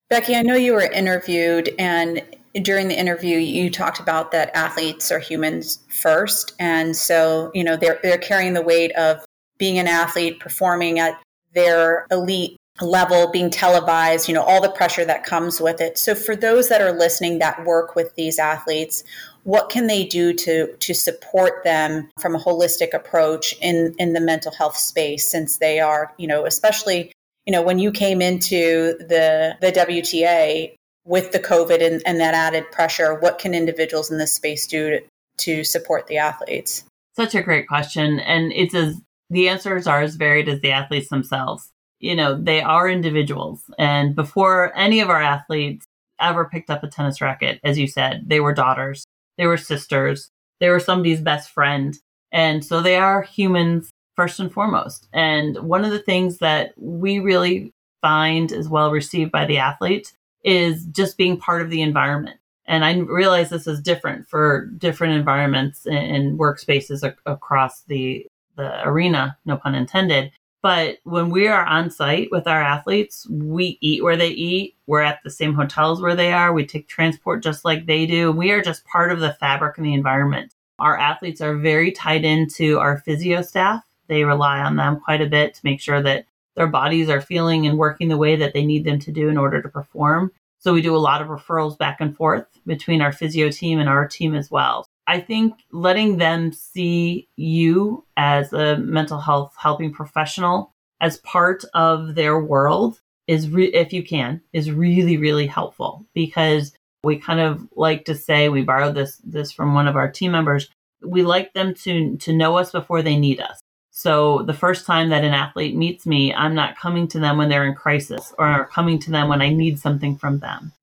Becky 0.09 0.35
i 0.35 0.41
know 0.41 0.55
you 0.55 0.73
were 0.73 0.91
interviewed 0.91 1.73
and 1.79 2.21
during 2.61 2.87
the 2.87 2.97
interview 2.97 3.37
you 3.37 3.69
talked 3.69 3.99
about 3.99 4.31
that 4.31 4.55
athletes 4.55 5.11
are 5.11 5.19
humans 5.19 5.79
first. 5.89 6.53
And 6.59 6.95
so 6.95 7.51
you 7.53 7.63
know 7.63 7.75
they're, 7.75 7.99
they're 8.01 8.17
carrying 8.17 8.53
the 8.53 8.61
weight 8.61 8.91
of 8.93 9.25
being 9.57 9.77
an 9.77 9.87
athlete 9.87 10.39
performing 10.39 10.99
at 10.99 11.19
their 11.53 12.07
elite 12.11 12.57
level 12.81 13.31
being 13.31 13.49
televised, 13.49 14.27
you 14.27 14.33
know, 14.33 14.43
all 14.43 14.61
the 14.61 14.69
pressure 14.69 15.05
that 15.05 15.23
comes 15.23 15.61
with 15.61 15.79
it. 15.79 15.97
So 15.97 16.13
for 16.13 16.35
those 16.35 16.67
that 16.69 16.81
are 16.81 16.91
listening 16.91 17.39
that 17.39 17.65
work 17.65 17.95
with 17.95 18.13
these 18.15 18.37
athletes, 18.37 19.03
what 19.43 19.69
can 19.69 19.87
they 19.87 20.05
do 20.05 20.33
to 20.33 20.75
to 20.75 20.93
support 20.93 21.63
them 21.63 22.09
from 22.19 22.35
a 22.35 22.39
holistic 22.39 22.93
approach 22.93 23.55
in 23.61 23.95
in 23.97 24.13
the 24.13 24.19
mental 24.19 24.51
health 24.51 24.75
space 24.75 25.29
since 25.29 25.57
they 25.57 25.79
are, 25.79 26.13
you 26.17 26.27
know, 26.27 26.45
especially, 26.45 27.11
you 27.45 27.53
know, 27.53 27.61
when 27.61 27.79
you 27.79 27.91
came 27.91 28.21
into 28.21 28.95
the 28.99 29.55
the 29.61 29.71
WTA 29.71 30.75
with 31.05 31.31
the 31.31 31.39
COVID 31.39 31.85
and, 31.85 32.01
and 32.05 32.19
that 32.19 32.33
added 32.33 32.69
pressure, 32.71 33.13
what 33.13 33.39
can 33.39 33.53
individuals 33.53 34.11
in 34.11 34.17
this 34.17 34.33
space 34.33 34.65
do 34.65 34.89
to, 34.89 35.01
to 35.37 35.63
support 35.63 36.07
the 36.07 36.17
athletes? 36.17 36.83
Such 37.15 37.35
a 37.35 37.43
great 37.43 37.67
question. 37.67 38.19
And 38.19 38.51
it's 38.51 38.73
as 38.73 38.99
the 39.29 39.47
answers 39.47 39.85
are 39.85 40.01
as 40.01 40.15
varied 40.15 40.49
as 40.49 40.61
the 40.61 40.71
athletes 40.71 41.09
themselves 41.09 41.71
you 42.05 42.15
know, 42.15 42.39
they 42.39 42.61
are 42.61 42.87
individuals. 42.87 43.63
And 43.79 44.15
before 44.15 44.71
any 44.77 44.99
of 44.99 45.09
our 45.09 45.21
athletes 45.21 45.87
ever 46.21 46.45
picked 46.45 46.69
up 46.69 46.83
a 46.83 46.87
tennis 46.87 47.19
racket, 47.19 47.59
as 47.63 47.79
you 47.79 47.87
said, 47.87 48.25
they 48.27 48.39
were 48.39 48.53
daughters, 48.53 49.05
they 49.39 49.47
were 49.47 49.57
sisters, 49.57 50.29
they 50.59 50.69
were 50.69 50.79
somebody's 50.79 51.19
best 51.19 51.49
friend. 51.49 51.97
And 52.31 52.63
so 52.63 52.79
they 52.79 52.95
are 52.95 53.23
humans 53.23 53.89
first 54.15 54.39
and 54.39 54.53
foremost. 54.53 55.07
And 55.13 55.57
one 55.57 55.83
of 55.83 55.91
the 55.91 55.99
things 55.99 56.37
that 56.37 56.73
we 56.77 57.19
really 57.19 57.71
find 58.01 58.51
is 58.51 58.69
well 58.69 58.91
received 58.91 59.31
by 59.31 59.45
the 59.45 59.57
athletes 59.57 60.13
is 60.43 60.85
just 60.85 61.17
being 61.17 61.37
part 61.37 61.63
of 61.63 61.71
the 61.71 61.81
environment. 61.81 62.39
And 62.67 62.85
I 62.85 62.97
realize 62.97 63.49
this 63.49 63.67
is 63.67 63.81
different 63.81 64.27
for 64.27 64.67
different 64.77 65.15
environments 65.15 65.87
and 65.87 66.37
workspaces 66.37 67.03
across 67.25 67.81
the 67.83 68.27
the 68.55 68.87
arena, 68.87 69.37
no 69.45 69.57
pun 69.57 69.75
intended. 69.75 70.31
But 70.65 70.97
when 71.03 71.29
we 71.29 71.47
are 71.47 71.63
on 71.63 71.91
site 71.91 72.29
with 72.31 72.47
our 72.47 72.59
athletes, 72.59 73.27
we 73.29 73.77
eat 73.81 74.01
where 74.01 74.17
they 74.17 74.29
eat. 74.29 74.75
We're 74.87 75.03
at 75.03 75.19
the 75.23 75.29
same 75.29 75.53
hotels 75.53 76.01
where 76.01 76.15
they 76.15 76.33
are. 76.33 76.51
We 76.51 76.65
take 76.65 76.87
transport 76.87 77.43
just 77.43 77.65
like 77.65 77.85
they 77.85 78.07
do. 78.07 78.31
We 78.31 78.49
are 78.49 78.63
just 78.63 78.83
part 78.85 79.11
of 79.11 79.19
the 79.19 79.33
fabric 79.33 79.77
and 79.77 79.85
the 79.85 79.93
environment. 79.93 80.55
Our 80.79 80.97
athletes 80.97 81.39
are 81.39 81.55
very 81.55 81.91
tied 81.91 82.25
into 82.25 82.79
our 82.79 82.97
physio 82.97 83.43
staff. 83.43 83.83
They 84.07 84.23
rely 84.23 84.57
on 84.57 84.75
them 84.75 84.99
quite 84.99 85.21
a 85.21 85.27
bit 85.27 85.53
to 85.53 85.61
make 85.63 85.81
sure 85.81 86.01
that 86.01 86.25
their 86.55 86.65
bodies 86.65 87.11
are 87.11 87.21
feeling 87.21 87.67
and 87.67 87.77
working 87.77 88.07
the 88.07 88.17
way 88.17 88.35
that 88.35 88.55
they 88.55 88.65
need 88.65 88.85
them 88.85 88.97
to 89.01 89.11
do 89.11 89.29
in 89.29 89.37
order 89.37 89.61
to 89.61 89.69
perform. 89.69 90.31
So 90.57 90.73
we 90.73 90.81
do 90.81 90.95
a 90.95 90.97
lot 90.97 91.21
of 91.21 91.27
referrals 91.27 91.77
back 91.77 91.97
and 92.01 92.17
forth 92.17 92.47
between 92.65 93.03
our 93.03 93.11
physio 93.11 93.51
team 93.51 93.77
and 93.77 93.87
our 93.87 94.07
team 94.07 94.33
as 94.33 94.49
well. 94.49 94.87
I 95.07 95.19
think 95.19 95.53
letting 95.71 96.17
them 96.17 96.51
see 96.51 97.27
you 97.35 98.05
as 98.17 98.53
a 98.53 98.77
mental 98.77 99.19
health 99.19 99.53
helping 99.57 99.93
professional 99.93 100.71
as 100.99 101.17
part 101.17 101.63
of 101.73 102.15
their 102.15 102.39
world 102.39 102.99
is, 103.27 103.49
re- 103.49 103.73
if 103.73 103.93
you 103.93 104.03
can, 104.03 104.41
is 104.53 104.71
really, 104.71 105.17
really 105.17 105.47
helpful 105.47 106.05
because 106.13 106.73
we 107.03 107.17
kind 107.17 107.39
of 107.39 107.67
like 107.75 108.05
to 108.05 108.15
say, 108.15 108.49
we 108.49 108.63
borrowed 108.63 108.95
this, 108.95 109.17
this 109.23 109.51
from 109.51 109.73
one 109.73 109.87
of 109.87 109.95
our 109.95 110.09
team 110.11 110.31
members. 110.31 110.69
we 111.01 111.21
like 111.21 111.53
them 111.53 111.73
to 111.73 112.17
to 112.17 112.33
know 112.33 112.57
us 112.57 112.71
before 112.71 113.03
they 113.03 113.17
need 113.17 113.39
us. 113.39 113.59
So 113.91 114.41
the 114.41 114.53
first 114.53 114.85
time 114.85 115.09
that 115.09 115.23
an 115.23 115.33
athlete 115.33 115.75
meets 115.75 116.05
me, 116.05 116.33
I'm 116.33 116.55
not 116.55 116.77
coming 116.77 117.07
to 117.09 117.19
them 117.19 117.37
when 117.37 117.47
they're 117.47 117.65
in 117.65 117.75
crisis 117.75 118.33
or 118.37 118.69
coming 118.73 118.99
to 118.99 119.11
them 119.11 119.29
when 119.29 119.41
I 119.41 119.49
need 119.49 119.79
something 119.79 120.17
from 120.17 120.39
them. 120.39 120.73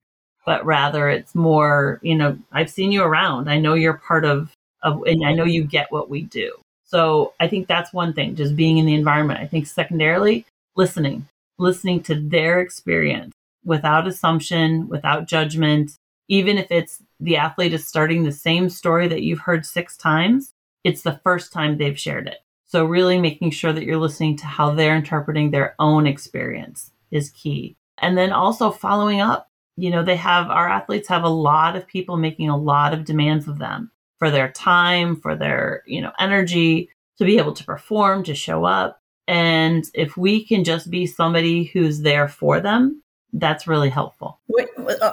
But 0.45 0.65
rather 0.65 1.09
it's 1.09 1.35
more, 1.35 2.01
you 2.03 2.17
know, 2.17 2.39
I've 2.51 2.71
seen 2.71 2.93
you 2.93 3.03
around. 3.03 3.49
I 3.49 3.59
know 3.59 3.75
you're 3.75 3.95
part 3.95 4.25
of 4.25 4.53
of 4.83 5.03
and 5.07 5.25
I 5.25 5.33
know 5.33 5.45
you 5.45 5.65
get 5.65 5.93
what 5.93 6.11
we 6.11 6.23
do. 6.23 6.53
So 6.85 7.33
I 7.41 7.49
think 7.49 7.69
that's 7.69 7.93
one 7.93 8.13
thing, 8.13 8.35
just 8.35 8.57
being 8.57 8.79
in 8.79 8.87
the 8.87 8.95
environment. 8.95 9.41
I 9.41 9.47
think 9.47 9.67
secondarily, 9.67 10.45
listening, 10.77 11.27
listening 11.59 12.03
to 12.05 12.21
their 12.21 12.61
experience 12.61 13.33
without 13.65 14.07
assumption, 14.07 14.89
without 14.89 15.27
judgment, 15.27 15.93
even 16.29 16.59
if 16.59 16.71
it's 16.71 17.03
the 17.21 17.37
athlete 17.37 17.75
is 17.75 17.87
starting 17.87 18.25
the 18.25 18.33
same 18.33 18.69
story 18.69 19.09
that 19.09 19.23
you've 19.23 19.41
heard 19.41 19.65
six 19.67 19.97
times, 19.97 20.53
it's 20.85 21.03
the 21.03 21.21
first 21.23 21.53
time 21.53 21.77
they've 21.77 21.99
shared 21.99 22.27
it. 22.27 22.39
So, 22.67 22.85
really 22.85 23.19
making 23.19 23.51
sure 23.51 23.73
that 23.73 23.85
you're 23.85 23.99
listening 23.99 24.37
to 24.39 24.47
how 24.47 24.71
they're 24.71 24.97
interpreting 24.97 25.51
their 25.51 25.75
own 25.79 26.07
experience 26.07 26.91
is 27.11 27.31
key. 27.31 27.77
And 27.99 28.17
then 28.17 28.33
also 28.33 28.71
following 28.71 29.21
up. 29.21 29.49
You 29.77 29.91
know, 29.91 30.03
they 30.03 30.17
have 30.17 30.49
our 30.49 30.69
athletes 30.69 31.09
have 31.09 31.25
a 31.25 31.29
lot 31.29 31.77
of 31.77 31.87
people 31.87 32.17
making 32.17 32.49
a 32.49 32.57
lot 32.57 32.93
of 32.93 33.05
demands 33.05 33.49
of 33.49 33.59
them 33.59 33.91
for 34.19 34.31
their 34.31 34.51
time, 34.53 35.17
for 35.17 35.35
their, 35.35 35.83
you 35.87 36.01
know, 36.01 36.13
energy 36.19 36.91
to 37.19 37.25
be 37.25 37.39
able 37.39 37.53
to 37.53 37.65
perform, 37.65 38.23
to 38.25 38.35
show 38.35 38.65
up. 38.65 38.99
And 39.29 39.85
if 39.95 40.17
we 40.17 40.45
can 40.45 40.65
just 40.65 40.91
be 40.91 41.07
somebody 41.07 41.65
who's 41.65 42.03
there 42.03 42.29
for 42.29 42.61
them, 42.61 43.03
that's 43.33 43.67
really 43.67 43.89
helpful. 43.89 44.39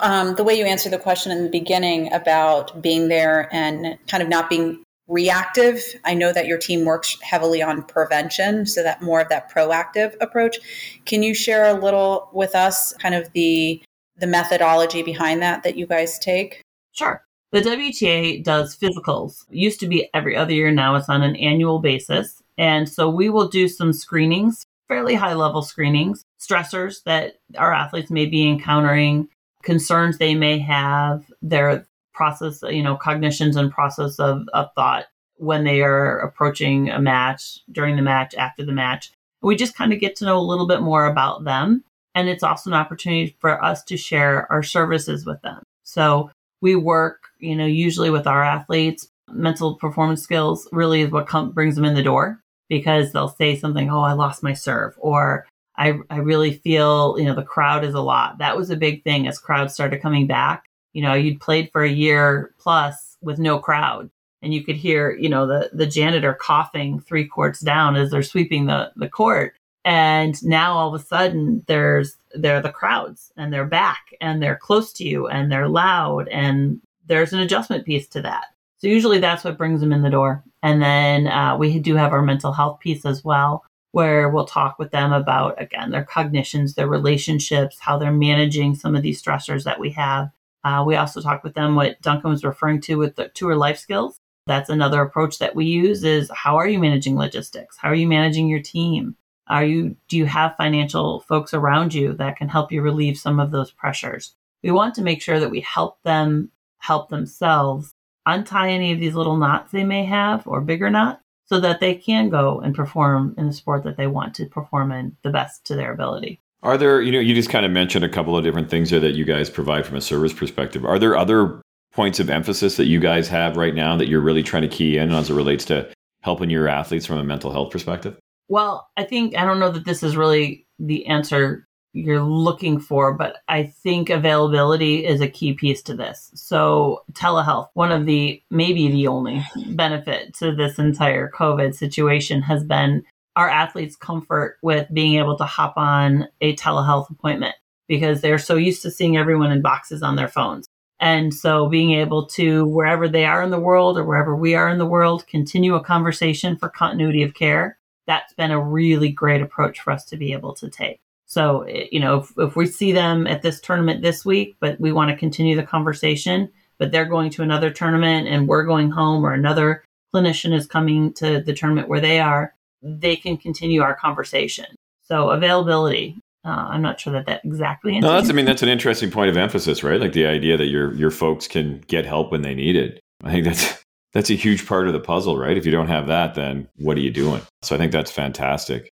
Um, 0.02 0.36
the 0.36 0.44
way 0.44 0.58
you 0.58 0.66
answered 0.66 0.92
the 0.92 1.00
question 1.00 1.32
in 1.32 1.44
the 1.44 1.50
beginning 1.50 2.12
about 2.12 2.82
being 2.82 3.08
there 3.08 3.48
and 3.54 3.98
kind 4.08 4.22
of 4.22 4.28
not 4.28 4.50
being 4.50 4.84
reactive, 5.08 5.82
I 6.06 6.14
know 6.14 6.34
that 6.34 6.46
your 6.46 6.58
team 6.58 6.86
works 6.86 7.18
heavily 7.22 7.62
on 7.62 7.84
prevention, 7.84 8.66
so 8.66 8.84
that 8.84 9.02
more 9.02 9.22
of 9.22 9.30
that 9.30 9.52
proactive 9.52 10.16
approach. 10.22 10.58
Can 11.06 11.24
you 11.24 11.34
share 11.34 11.66
a 11.66 11.74
little 11.74 12.30
with 12.34 12.56
us, 12.56 12.94
kind 13.00 13.16
of 13.16 13.32
the 13.34 13.82
the 14.20 14.28
methodology 14.28 15.04
behind 15.04 15.42
that 15.42 15.64
that 15.64 15.78
you 15.78 15.86
guys 15.86 16.20
take? 16.20 16.62
Sure. 16.92 17.24
The 17.52 17.62
WTA 17.62 18.44
does 18.44 18.78
physicals. 18.78 19.44
It 19.50 19.58
used 19.58 19.80
to 19.80 19.88
be 19.88 20.10
every 20.14 20.36
other 20.36 20.54
year. 20.54 20.72
Now 20.72 20.96
it's 20.96 21.10
on 21.10 21.24
an 21.24 21.36
annual 21.36 21.80
basis. 21.80 22.44
And 22.58 22.88
so 22.88 23.10
we 23.10 23.30
will 23.30 23.48
do 23.48 23.68
some 23.68 23.94
screenings, 23.94 24.66
fairly 24.88 25.16
high 25.16 25.34
level 25.34 25.62
screenings, 25.62 26.24
stressors 26.40 27.04
that 27.04 27.40
our 27.58 27.74
athletes 27.74 28.12
may 28.12 28.26
be 28.26 28.48
encountering, 28.48 29.30
concerns 29.64 30.18
they 30.18 30.36
may 30.36 30.60
have, 30.60 31.32
their 31.42 31.88
process, 32.14 32.62
you 32.64 32.84
know, 32.84 32.96
cognitions 32.96 33.56
and 33.56 33.72
process 33.72 34.20
of, 34.20 34.48
of 34.54 34.70
thought 34.76 35.06
when 35.38 35.64
they 35.64 35.82
are 35.82 36.20
approaching 36.20 36.90
a 36.90 37.00
match, 37.00 37.62
during 37.72 37.96
the 37.96 38.02
match, 38.02 38.36
after 38.36 38.64
the 38.64 38.74
match. 38.74 39.12
We 39.42 39.56
just 39.56 39.76
kind 39.76 39.94
of 39.94 40.02
get 40.02 40.18
to 40.18 40.26
know 40.26 40.38
a 40.38 40.42
little 40.44 40.68
bit 40.68 40.82
more 40.82 41.06
about 41.06 41.46
them. 41.46 41.86
And 42.16 42.28
it's 42.28 42.44
also 42.44 42.70
an 42.70 42.76
opportunity 42.76 43.36
for 43.40 43.64
us 43.64 43.84
to 43.86 43.98
share 43.98 44.52
our 44.52 44.64
services 44.64 45.26
with 45.26 45.42
them. 45.42 45.64
So 45.84 46.32
we 46.62 46.76
work, 46.76 47.24
you 47.40 47.56
know, 47.56 47.66
usually 47.66 48.10
with 48.10 48.28
our 48.28 48.44
athletes. 48.44 49.08
Mental 49.32 49.76
performance 49.76 50.24
skills 50.24 50.68
really 50.72 51.02
is 51.02 51.12
what 51.12 51.28
com- 51.28 51.52
brings 51.52 51.76
them 51.76 51.86
in 51.86 51.94
the 51.94 52.04
door 52.04 52.42
because 52.68 53.12
they'll 53.12 53.30
say 53.30 53.56
something, 53.56 53.90
oh, 53.90 54.02
I 54.02 54.14
lost 54.14 54.44
my 54.44 54.54
serve, 54.54 54.96
or 54.98 55.48
I, 55.78 56.00
I 56.10 56.18
really 56.18 56.54
feel, 56.54 57.16
you 57.18 57.26
know, 57.26 57.36
the 57.36 57.44
crowd 57.44 57.84
is 57.84 57.94
a 57.94 58.02
lot. 58.02 58.40
That 58.40 58.58
was 58.58 58.70
a 58.70 58.76
big 58.76 59.04
thing 59.04 59.28
as 59.28 59.40
crowds 59.40 59.74
started 59.74 60.02
coming 60.02 60.28
back. 60.28 60.66
You 60.94 61.04
know, 61.04 61.14
you'd 61.14 61.40
played 61.40 61.70
for 61.72 61.84
a 61.84 61.90
year 61.90 62.54
plus 62.60 63.18
with 63.22 63.40
no 63.40 63.60
crowd 63.60 64.10
and 64.42 64.54
you 64.54 64.64
could 64.64 64.76
hear, 64.76 65.12
you 65.12 65.30
know, 65.30 65.48
the, 65.48 65.70
the 65.74 65.88
janitor 65.88 66.34
coughing 66.34 67.00
three 67.00 67.28
courts 67.28 67.60
down 67.60 67.96
as 67.96 68.12
they're 68.12 68.24
sweeping 68.24 68.66
the, 68.66 68.92
the 68.96 69.10
court. 69.10 69.54
And 69.90 70.42
now 70.44 70.74
all 70.74 70.94
of 70.94 71.02
a 71.02 71.04
sudden 71.04 71.64
there's, 71.66 72.16
they're 72.36 72.62
the 72.62 72.72
crowds 72.72 73.34
and 73.36 73.52
they're 73.52 73.66
back 73.66 74.14
and 74.22 74.40
they're 74.40 74.56
close 74.56 74.94
to 74.94 75.04
you 75.04 75.28
and 75.28 75.52
they're 75.52 75.68
loud 75.68 76.28
and 76.28 76.80
there's 77.08 77.34
an 77.34 77.40
adjustment 77.40 77.88
piece 77.88 78.08
to 78.10 78.22
that. 78.22 78.46
So 78.78 78.88
usually 78.88 79.18
that's 79.18 79.44
what 79.44 79.58
brings 79.58 79.82
them 79.82 79.92
in 79.92 80.04
the 80.04 80.12
door. 80.12 80.44
And 80.62 80.80
then 80.80 81.26
uh, 81.26 81.58
we 81.58 81.80
do 81.80 81.96
have 81.96 82.14
our 82.14 82.22
mental 82.22 82.54
health 82.54 82.80
piece 82.82 83.04
as 83.04 83.26
well, 83.26 83.66
where 83.92 84.30
we'll 84.30 84.46
talk 84.46 84.78
with 84.78 84.92
them 84.92 85.12
about, 85.12 85.60
again, 85.60 85.90
their 85.90 86.04
cognitions, 86.04 86.76
their 86.76 86.88
relationships, 86.88 87.80
how 87.80 87.98
they're 87.98 88.12
managing 88.12 88.76
some 88.76 88.96
of 88.96 89.02
these 89.02 89.20
stressors 89.20 89.64
that 89.64 89.80
we 89.80 89.90
have. 89.90 90.30
Uh, 90.64 90.84
we 90.86 90.98
also 90.98 91.20
talk 91.20 91.44
with 91.44 91.56
them 91.56 91.74
what 91.74 92.00
Duncan 92.04 92.30
was 92.30 92.44
referring 92.44 92.80
to 92.82 92.98
with 92.98 93.16
the 93.16 93.30
tour 93.30 93.56
life 93.56 93.80
skills. 93.80 94.20
That's 94.46 94.70
another 94.70 95.02
approach 95.02 95.40
that 95.40 95.56
we 95.56 95.66
use 95.66 96.04
is 96.04 96.30
how 96.32 96.58
are 96.58 96.68
you 96.68 96.78
managing 96.78 97.18
logistics? 97.18 97.76
How 97.76 97.90
are 97.90 97.96
you 97.96 98.08
managing 98.08 98.48
your 98.48 98.62
team? 98.62 99.16
Are 99.50 99.64
you 99.64 99.96
do 100.08 100.18
you 100.18 100.26
have 100.26 100.56
financial 100.56 101.22
folks 101.22 101.54
around 101.54 101.94
you 101.94 102.14
that 102.14 102.38
can 102.38 102.50
help 102.50 102.72
you 102.72 102.82
relieve 102.82 103.18
some 103.18 103.40
of 103.40 103.52
those 103.52 103.72
pressures? 103.72 104.36
We 104.64 104.72
want 104.72 104.96
to 104.96 105.02
make 105.02 105.22
sure 105.22 105.40
that 105.40 105.52
we 105.52 105.62
help 105.62 106.02
them 106.04 106.52
help 106.78 107.10
themselves 107.10 107.94
untie 108.26 108.70
any 108.70 108.92
of 108.92 109.00
these 109.00 109.16
little 109.16 109.38
knots 109.38 109.72
they 109.72 109.84
may 109.84 110.06
have 110.06 110.48
or 110.48 110.62
bigger 110.62 110.90
knots 110.90 111.22
so 111.46 111.60
that 111.60 111.80
they 111.80 111.96
can 111.96 112.30
go 112.30 112.60
and 112.60 112.76
perform 112.76 113.34
in 113.38 113.48
the 113.48 113.54
sport 113.54 113.84
that 113.84 113.98
they 113.98 114.08
want 114.08 114.36
to 114.36 114.46
perform 114.46 114.92
in 114.92 115.18
the 115.24 115.32
best 115.32 115.66
to 115.66 115.76
their 115.76 115.92
ability. 115.92 116.40
Are 116.62 116.78
there, 116.78 117.02
you 117.02 117.12
know, 117.12 117.20
you 117.20 117.34
just 117.34 117.50
kind 117.50 117.66
of 117.66 117.72
mentioned 117.72 118.06
a 118.06 118.10
couple 118.10 118.38
of 118.38 118.44
different 118.44 118.70
things 118.70 118.92
there 118.92 119.00
that 119.00 119.14
you 119.16 119.26
guys 119.26 119.50
provide 119.50 119.86
from 119.86 119.96
a 119.96 120.02
service 120.02 120.34
perspective. 120.34 120.86
Are 120.86 121.00
there 121.00 121.18
other 121.18 121.62
points 121.94 122.20
of 122.20 122.30
emphasis 122.30 122.78
that 122.78 122.86
you 122.86 123.00
guys 123.00 123.28
have 123.30 123.58
right 123.58 123.74
now 123.74 123.98
that 123.98 124.08
you're 124.08 124.22
really 124.22 124.44
trying 124.44 124.62
to 124.62 124.68
key 124.68 124.98
in 124.98 125.12
as 125.12 125.30
it 125.30 125.34
relates 125.34 125.66
to 125.66 125.92
helping 126.22 126.50
your 126.50 126.68
athletes 126.68 127.06
from 127.06 127.18
a 127.18 127.24
mental 127.24 127.52
health 127.52 127.72
perspective? 127.72 128.18
Well, 128.50 128.90
I 128.98 129.04
think 129.04 129.38
I 129.38 129.46
don't 129.46 129.60
know 129.60 129.72
that 129.72 129.86
this 129.86 130.04
is 130.04 130.18
really 130.18 130.68
the 130.80 131.06
answer 131.06 131.68
you're 131.94 132.22
looking 132.22 132.80
for, 132.80 133.14
but 133.14 133.38
I 133.48 133.64
think 133.64 134.10
availability 134.10 135.06
is 135.06 135.22
a 135.22 135.28
key 135.28 135.54
piece 135.54 135.82
to 135.84 135.96
this. 135.96 136.32
So, 136.36 137.04
telehealth, 137.14 137.70
one 137.74 137.92
of 137.92 138.06
the 138.06 138.42
maybe 138.52 138.90
the 138.90 139.08
only 139.08 139.44
benefit 139.72 140.34
to 140.36 140.54
this 140.54 140.80
entire 140.80 141.32
COVID 141.32 141.76
situation 141.76 142.42
has 142.42 142.64
been 142.64 143.04
our 143.36 143.50
athletes' 143.50 143.96
comfort 143.96 144.58
with 144.62 144.88
being 144.94 145.20
able 145.20 145.38
to 145.38 145.46
hop 145.46 145.76
on 145.78 146.28
a 146.42 146.56
telehealth 146.56 147.10
appointment 147.10 147.56
because 147.88 148.22
they're 148.22 148.38
so 148.38 148.56
used 148.56 148.82
to 148.82 148.92
seeing 148.92 149.18
everyone 149.18 149.52
in 149.52 149.62
boxes 149.62 150.04
on 150.04 150.16
their 150.16 150.28
phones. 150.28 150.68
And 151.00 151.34
so 151.34 151.68
being 151.70 151.92
able 151.92 152.26
to, 152.28 152.66
wherever 152.66 153.08
they 153.08 153.26
are 153.26 153.42
in 153.42 153.52
the 153.52 153.60
world 153.60 153.98
or 153.98 154.04
wherever 154.04 154.36
we 154.36 154.56
are 154.56 154.68
in 154.68 154.80
the 154.80 154.86
world, 154.86 155.26
continue 155.28 155.76
a 155.76 155.84
conversation 155.84 156.58
for 156.58 156.68
continuity 156.68 157.24
of 157.24 157.34
care, 157.34 157.79
that's 158.10 158.34
been 158.34 158.50
a 158.50 158.60
really 158.60 159.10
great 159.10 159.40
approach 159.40 159.82
for 159.82 159.92
us 159.92 160.04
to 160.04 160.18
be 160.18 160.34
able 160.34 160.56
to 160.56 160.68
take. 160.68 161.00
So, 161.28 161.62
eh, 161.62 161.86
you 161.92 162.00
know, 162.00 162.18
if, 162.18 162.34
if 162.38 162.56
we 162.56 162.66
see 162.66 162.92
them 162.92 163.28
at 163.28 163.44
this 163.44 163.62
tournament 163.62 164.02
this 164.02 164.26
week, 164.26 164.58
but 164.60 164.82
we 164.82 164.92
want 164.92 165.12
to 165.12 165.16
continue 165.16 165.56
the 165.56 165.64
conversation, 165.64 166.50
but 166.80 166.92
they're 166.92 167.06
going 167.06 167.30
to 167.30 167.44
another 167.44 167.70
tournament 167.70 168.28
and 168.28 168.48
we're 168.48 168.64
going 168.64 168.90
home 168.90 169.24
or 169.24 169.34
another 169.34 169.84
clinician 170.14 170.56
is 170.56 170.66
coming 170.66 171.14
to 171.14 171.40
the 171.40 171.54
tournament 171.54 171.88
where 171.88 172.02
they 172.02 172.20
are, 172.20 172.56
they 172.82 173.16
can 173.16 173.38
continue 173.38 173.84
our 173.84 173.96
conversation. 173.96 174.66
So 175.04 175.30
availability. 175.30 176.18
Uh, 176.44 176.68
I'm 176.72 176.82
not 176.82 177.00
sure 177.00 177.14
that 177.14 177.28
that 177.28 177.42
exactly. 177.44 178.00
No, 178.00 178.14
that's. 178.14 178.30
I 178.30 178.34
mean, 178.34 178.46
that's 178.46 178.64
an 178.64 178.70
interesting 178.70 179.12
point 179.12 179.30
of 179.30 179.36
emphasis, 179.36 179.84
right? 179.84 180.00
Like 180.00 180.14
the 180.14 180.26
idea 180.26 180.56
that 180.56 180.68
your 180.68 180.94
your 180.94 181.12
folks 181.12 181.48
can 181.48 181.84
get 181.88 182.06
help 182.06 182.32
when 182.32 182.44
they 182.44 182.56
need 182.56 182.78
it. 182.78 183.02
I 183.22 183.32
think 183.34 183.44
that's 183.44 183.84
that's 184.14 184.30
a 184.30 184.36
huge 184.36 184.66
part 184.66 184.88
of 184.88 184.94
the 184.94 185.00
puzzle, 185.00 185.38
right? 185.38 185.58
If 185.58 185.66
you 185.66 185.72
don't 185.72 185.88
have 185.88 186.08
that, 186.08 186.36
then 186.36 186.68
what 186.78 186.98
are 186.98 187.02
you 187.02 187.12
doing? 187.12 187.42
So 187.62 187.76
I 187.76 187.78
think 187.78 187.92
that's 187.92 188.12
fantastic 188.12 188.90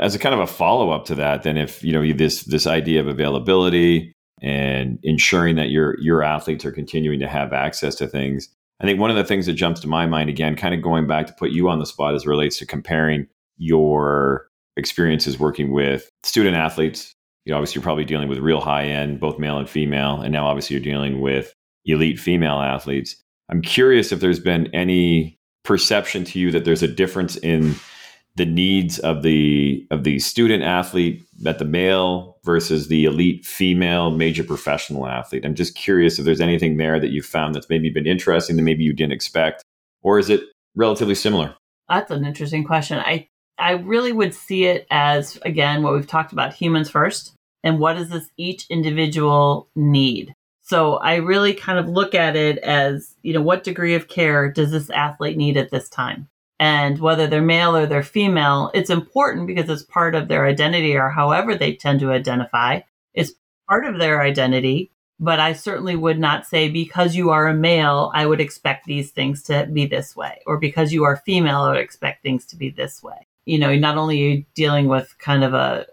as 0.00 0.14
a 0.14 0.18
kind 0.18 0.34
of 0.34 0.40
a 0.40 0.46
follow 0.46 0.90
up 0.90 1.04
to 1.04 1.14
that, 1.16 1.42
then 1.42 1.58
if 1.58 1.84
you 1.84 1.92
know 1.92 2.12
this 2.12 2.44
this 2.44 2.66
idea 2.66 3.00
of 3.00 3.06
availability 3.06 4.12
and 4.42 4.98
ensuring 5.02 5.56
that 5.56 5.68
your 5.68 5.96
your 6.00 6.22
athletes 6.22 6.64
are 6.64 6.72
continuing 6.72 7.20
to 7.20 7.28
have 7.28 7.52
access 7.52 7.94
to 7.96 8.08
things, 8.08 8.48
I 8.80 8.86
think 8.86 8.98
one 8.98 9.10
of 9.10 9.16
the 9.16 9.24
things 9.24 9.46
that 9.46 9.52
jumps 9.52 9.80
to 9.80 9.88
my 9.88 10.06
mind 10.06 10.30
again, 10.30 10.56
kind 10.56 10.74
of 10.74 10.82
going 10.82 11.06
back 11.06 11.26
to 11.26 11.34
put 11.34 11.50
you 11.50 11.68
on 11.68 11.78
the 11.78 11.86
spot 11.86 12.14
as 12.14 12.26
relates 12.26 12.58
to 12.58 12.66
comparing 12.66 13.26
your 13.58 14.48
experiences 14.76 15.38
working 15.38 15.70
with 15.70 16.10
student 16.22 16.56
athletes. 16.56 17.14
You 17.44 17.52
know, 17.52 17.58
obviously 17.58 17.78
you're 17.78 17.84
probably 17.84 18.04
dealing 18.04 18.28
with 18.28 18.38
real 18.38 18.60
high 18.60 18.84
end, 18.84 19.20
both 19.20 19.38
male 19.38 19.58
and 19.58 19.68
female, 19.68 20.20
and 20.22 20.32
now 20.32 20.46
obviously 20.46 20.74
you're 20.74 20.84
dealing 20.84 21.20
with 21.20 21.52
elite 21.84 22.18
female 22.18 22.60
athletes. 22.60 23.22
I'm 23.50 23.62
curious 23.62 24.12
if 24.12 24.20
there's 24.20 24.40
been 24.40 24.68
any 24.74 25.38
perception 25.64 26.24
to 26.24 26.38
you 26.38 26.50
that 26.52 26.64
there's 26.64 26.82
a 26.82 26.88
difference 26.88 27.36
in 27.36 27.74
the 28.36 28.46
needs 28.46 28.98
of 29.00 29.22
the 29.22 29.86
of 29.90 30.04
the 30.04 30.18
student 30.20 30.62
athlete 30.62 31.22
at 31.44 31.58
the 31.58 31.64
male 31.64 32.38
versus 32.44 32.88
the 32.88 33.04
elite 33.04 33.44
female 33.44 34.10
major 34.10 34.44
professional 34.44 35.06
athlete. 35.06 35.44
I'm 35.44 35.54
just 35.54 35.74
curious 35.74 36.18
if 36.18 36.24
there's 36.24 36.40
anything 36.40 36.76
there 36.76 37.00
that 37.00 37.10
you 37.10 37.22
found 37.22 37.54
that's 37.54 37.68
maybe 37.68 37.90
been 37.90 38.06
interesting 38.06 38.56
that 38.56 38.62
maybe 38.62 38.84
you 38.84 38.92
didn't 38.92 39.12
expect, 39.12 39.62
or 40.02 40.18
is 40.18 40.30
it 40.30 40.42
relatively 40.76 41.16
similar? 41.16 41.54
That's 41.88 42.10
an 42.10 42.24
interesting 42.24 42.64
question. 42.64 42.98
I 42.98 43.26
I 43.58 43.72
really 43.72 44.12
would 44.12 44.32
see 44.32 44.64
it 44.64 44.86
as 44.90 45.38
again 45.42 45.82
what 45.82 45.92
we've 45.92 46.06
talked 46.06 46.32
about 46.32 46.54
humans 46.54 46.88
first 46.88 47.34
and 47.64 47.78
what 47.78 47.94
does 47.94 48.08
this 48.08 48.30
each 48.38 48.64
individual 48.70 49.68
need. 49.74 50.34
So 50.70 50.98
I 50.98 51.16
really 51.16 51.52
kind 51.52 51.80
of 51.80 51.88
look 51.88 52.14
at 52.14 52.36
it 52.36 52.58
as, 52.58 53.16
you 53.22 53.32
know, 53.32 53.42
what 53.42 53.64
degree 53.64 53.96
of 53.96 54.06
care 54.06 54.48
does 54.48 54.70
this 54.70 54.88
athlete 54.90 55.36
need 55.36 55.56
at 55.56 55.72
this 55.72 55.88
time? 55.88 56.28
And 56.60 57.00
whether 57.00 57.26
they're 57.26 57.42
male 57.42 57.74
or 57.74 57.86
they're 57.86 58.04
female, 58.04 58.70
it's 58.72 58.88
important 58.88 59.48
because 59.48 59.68
it's 59.68 59.82
part 59.82 60.14
of 60.14 60.28
their 60.28 60.46
identity 60.46 60.94
or 60.94 61.08
however 61.08 61.56
they 61.56 61.74
tend 61.74 61.98
to 61.98 62.12
identify. 62.12 62.82
It's 63.14 63.32
part 63.68 63.84
of 63.84 63.98
their 63.98 64.22
identity. 64.22 64.92
But 65.18 65.40
I 65.40 65.54
certainly 65.54 65.96
would 65.96 66.20
not 66.20 66.46
say 66.46 66.68
because 66.68 67.16
you 67.16 67.30
are 67.30 67.48
a 67.48 67.52
male, 67.52 68.12
I 68.14 68.24
would 68.24 68.40
expect 68.40 68.86
these 68.86 69.10
things 69.10 69.42
to 69.44 69.66
be 69.72 69.86
this 69.86 70.14
way. 70.14 70.40
Or 70.46 70.56
because 70.56 70.92
you 70.92 71.02
are 71.02 71.16
female, 71.16 71.62
I 71.62 71.72
would 71.72 71.80
expect 71.80 72.22
things 72.22 72.46
to 72.46 72.56
be 72.56 72.70
this 72.70 73.02
way. 73.02 73.26
You 73.44 73.58
know, 73.58 73.74
not 73.74 73.98
only 73.98 74.22
are 74.22 74.28
you 74.36 74.44
dealing 74.54 74.86
with 74.86 75.18
kind 75.18 75.42
of 75.42 75.52
a, 75.52 75.86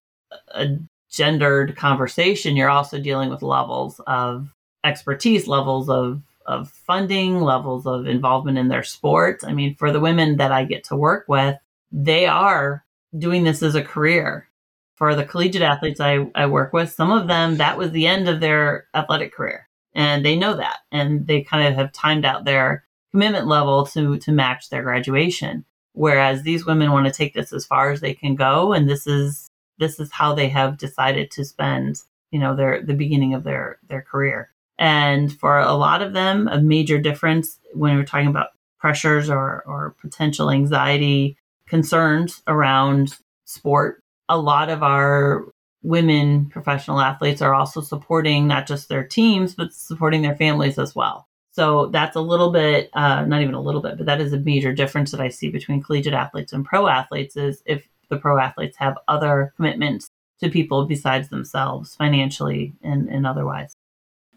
a 0.54 0.78
gendered 1.10 1.76
conversation, 1.76 2.56
you're 2.56 2.70
also 2.70 3.02
dealing 3.02 3.32
with 3.32 3.42
levels 3.42 4.00
of 4.06 4.54
expertise, 4.88 5.48
levels 5.48 5.90
of 5.90 6.22
of 6.48 6.72
funding, 6.72 7.42
levels 7.42 7.86
of 7.86 8.08
involvement 8.08 8.58
in 8.58 8.70
their 8.70 8.84
sport. 8.84 9.42
I 9.46 9.54
mean, 9.54 9.76
for 9.76 9.92
the 9.92 10.00
women 10.00 10.38
that 10.38 10.52
I 10.52 10.64
get 10.64 10.86
to 10.86 10.96
work 10.96 11.26
with, 11.28 11.58
they 11.92 12.26
are 12.26 12.86
doing 13.18 13.44
this 13.44 13.62
as 13.62 13.76
a 13.76 13.84
career. 13.84 14.48
For 14.96 15.14
the 15.14 15.26
collegiate 15.26 15.62
athletes 15.62 16.00
I, 16.00 16.32
I 16.34 16.46
work 16.48 16.74
with, 16.74 16.92
some 16.92 17.12
of 17.12 17.28
them, 17.28 17.58
that 17.58 17.78
was 17.78 17.92
the 17.92 18.08
end 18.08 18.30
of 18.30 18.40
their 18.40 18.88
athletic 18.96 19.34
career. 19.34 19.68
And 19.94 20.26
they 20.26 20.36
know 20.38 20.56
that. 20.56 20.80
And 20.92 21.28
they 21.28 21.42
kind 21.42 21.68
of 21.68 21.76
have 21.76 21.92
timed 21.92 22.26
out 22.26 22.46
their 22.46 22.86
commitment 23.12 23.48
level 23.48 23.86
to, 23.88 24.18
to 24.18 24.32
match 24.32 24.70
their 24.70 24.84
graduation. 24.84 25.66
Whereas 25.94 26.44
these 26.44 26.66
women 26.66 26.92
want 26.92 27.08
to 27.08 27.12
take 27.12 27.34
this 27.34 27.52
as 27.52 27.66
far 27.66 27.92
as 27.92 28.00
they 28.00 28.14
can 28.14 28.36
go. 28.36 28.74
And 28.74 28.90
this 28.90 29.06
is, 29.06 29.50
this 29.80 30.00
is 30.00 30.12
how 30.12 30.34
they 30.34 30.48
have 30.48 30.78
decided 30.78 31.30
to 31.32 31.44
spend, 31.44 32.02
you 32.32 32.40
know, 32.40 32.56
their, 32.56 32.82
the 32.82 32.94
beginning 32.94 33.34
of 33.34 33.44
their, 33.44 33.80
their 33.90 34.02
career. 34.02 34.50
And 34.80 35.32
for 35.40 35.60
a 35.60 35.74
lot 35.74 36.02
of 36.02 36.14
them, 36.14 36.48
a 36.48 36.62
major 36.62 37.00
difference 37.00 37.60
when 37.74 37.96
we're 37.96 38.04
talking 38.04 38.28
about 38.28 38.50
pressures 38.80 39.30
or, 39.30 39.64
or 39.66 39.96
potential 40.02 40.52
anxiety 40.52 41.38
concerns 41.68 42.44
around 42.48 43.18
sport, 43.46 44.04
a 44.30 44.38
lot 44.38 44.70
of 44.70 44.84
our 44.84 45.46
women 45.84 46.48
professional 46.48 47.00
athletes 47.00 47.42
are 47.42 47.54
also 47.54 47.82
supporting 47.82 48.48
not 48.48 48.68
just 48.68 48.90
their 48.90 49.04
teams, 49.04 49.56
but 49.56 49.74
supporting 49.74 50.22
their 50.22 50.36
families 50.36 50.78
as 50.78 50.96
well. 50.96 51.28
So 51.52 51.88
that's 51.88 52.16
a 52.16 52.22
little 52.22 52.52
bit, 52.52 52.92
uh, 52.94 53.26
not 53.26 53.42
even 53.42 53.56
a 53.56 53.62
little 53.62 53.82
bit, 53.82 53.98
but 53.98 54.06
that 54.06 54.22
is 54.22 54.34
a 54.34 54.40
major 54.40 54.74
difference 54.74 55.12
that 55.12 55.22
I 55.22 55.30
see 55.30 55.50
between 55.50 55.82
collegiate 55.82 56.14
athletes 56.14 56.54
and 56.54 56.64
pro 56.64 56.88
athletes 56.88 57.36
is 57.36 57.64
if 57.66 57.88
the 58.10 58.18
pro 58.18 58.38
athletes 58.38 58.78
have 58.78 58.98
other 59.08 59.54
commitments 59.56 60.10
to 60.40 60.50
people 60.50 60.86
besides 60.86 61.30
themselves 61.30 61.96
financially 61.96 62.74
and, 62.84 63.10
and 63.10 63.26
otherwise. 63.26 63.77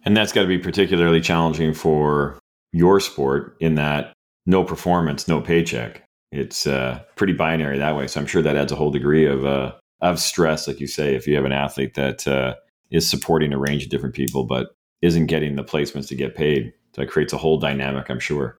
And 0.05 0.17
that's 0.17 0.33
got 0.33 0.43
to 0.43 0.49
be 0.49 0.59
particularly 0.59 1.21
challenging 1.21 1.75
for 1.75 2.39
your 2.73 3.01
sport 3.01 3.57
in 3.61 3.75
that 3.75 4.13
no 4.47 4.65
performance, 4.65 5.29
no 5.29 5.41
paycheck. 5.41 6.03
It's 6.33 6.67
uh, 6.67 7.01
pretty 7.17 7.33
binary 7.33 7.79
that 7.79 7.97
way. 7.97 8.07
So 8.07 8.21
I'm 8.21 8.27
sure 8.27 8.43
that 8.43 8.57
adds 8.57 8.73
a 8.73 8.77
whole 8.77 8.91
degree 8.91 9.27
of 9.27 9.45
uh, 9.45 9.73
of 10.01 10.19
stress, 10.19 10.67
like 10.67 10.81
you 10.81 10.87
say, 10.87 11.15
if 11.15 11.27
you 11.27 11.35
have 11.37 11.45
an 11.45 11.53
athlete 11.53 11.95
that 11.95 12.27
uh, 12.27 12.55
is 12.91 13.09
supporting 13.09 13.53
a 13.53 13.59
range 13.59 13.85
of 13.85 13.91
different 13.91 14.15
people 14.15 14.45
but 14.45 14.71
isn't 15.03 15.27
getting 15.27 15.57
the 15.57 15.65
placements 15.65 16.09
to 16.09 16.15
get 16.15 16.35
paid. 16.35 16.73
So 16.95 17.03
that 17.03 17.11
creates 17.11 17.33
a 17.33 17.39
whole 17.39 17.59
dynamic, 17.59 18.11
I'm 18.11 18.21
sure. 18.21 18.59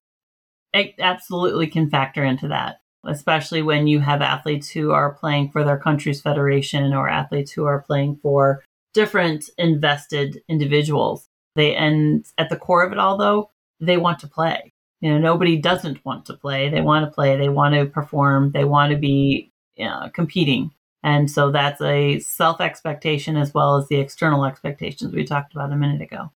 It 0.72 0.94
absolutely 0.98 1.66
can 1.66 1.90
factor 1.90 2.24
into 2.24 2.48
that, 2.48 2.80
especially 3.04 3.62
when 3.62 3.86
you 3.86 4.00
have 4.00 4.22
athletes 4.22 4.70
who 4.70 4.92
are 4.92 5.12
playing 5.14 5.50
for 5.50 5.64
their 5.64 5.78
country's 5.78 6.22
federation 6.22 6.94
or 6.94 7.08
athletes 7.08 7.52
who 7.52 7.64
are 7.64 7.82
playing 7.82 8.18
for 8.22 8.62
different 8.94 9.44
invested 9.58 10.40
individuals. 10.48 11.28
They 11.54 11.74
and 11.74 12.24
at 12.38 12.48
the 12.48 12.56
core 12.56 12.82
of 12.82 12.92
it 12.92 12.98
all 12.98 13.16
though, 13.16 13.50
they 13.80 13.96
want 13.96 14.18
to 14.20 14.28
play. 14.28 14.72
You 15.00 15.10
know, 15.10 15.18
nobody 15.18 15.56
doesn't 15.56 16.04
want 16.04 16.26
to 16.26 16.34
play. 16.34 16.68
They 16.68 16.80
want 16.80 17.04
to 17.04 17.10
play. 17.10 17.36
They 17.36 17.48
want 17.48 17.74
to 17.74 17.86
perform. 17.86 18.52
They 18.52 18.64
want 18.64 18.92
to 18.92 18.98
be 18.98 19.52
you 19.76 19.86
know, 19.86 20.10
competing. 20.14 20.70
And 21.02 21.30
so 21.30 21.50
that's 21.50 21.80
a 21.80 22.20
self 22.20 22.60
expectation 22.60 23.36
as 23.36 23.52
well 23.52 23.76
as 23.76 23.88
the 23.88 23.96
external 23.96 24.44
expectations 24.44 25.12
we 25.12 25.24
talked 25.24 25.52
about 25.52 25.72
a 25.72 25.76
minute 25.76 26.00
ago. 26.00 26.30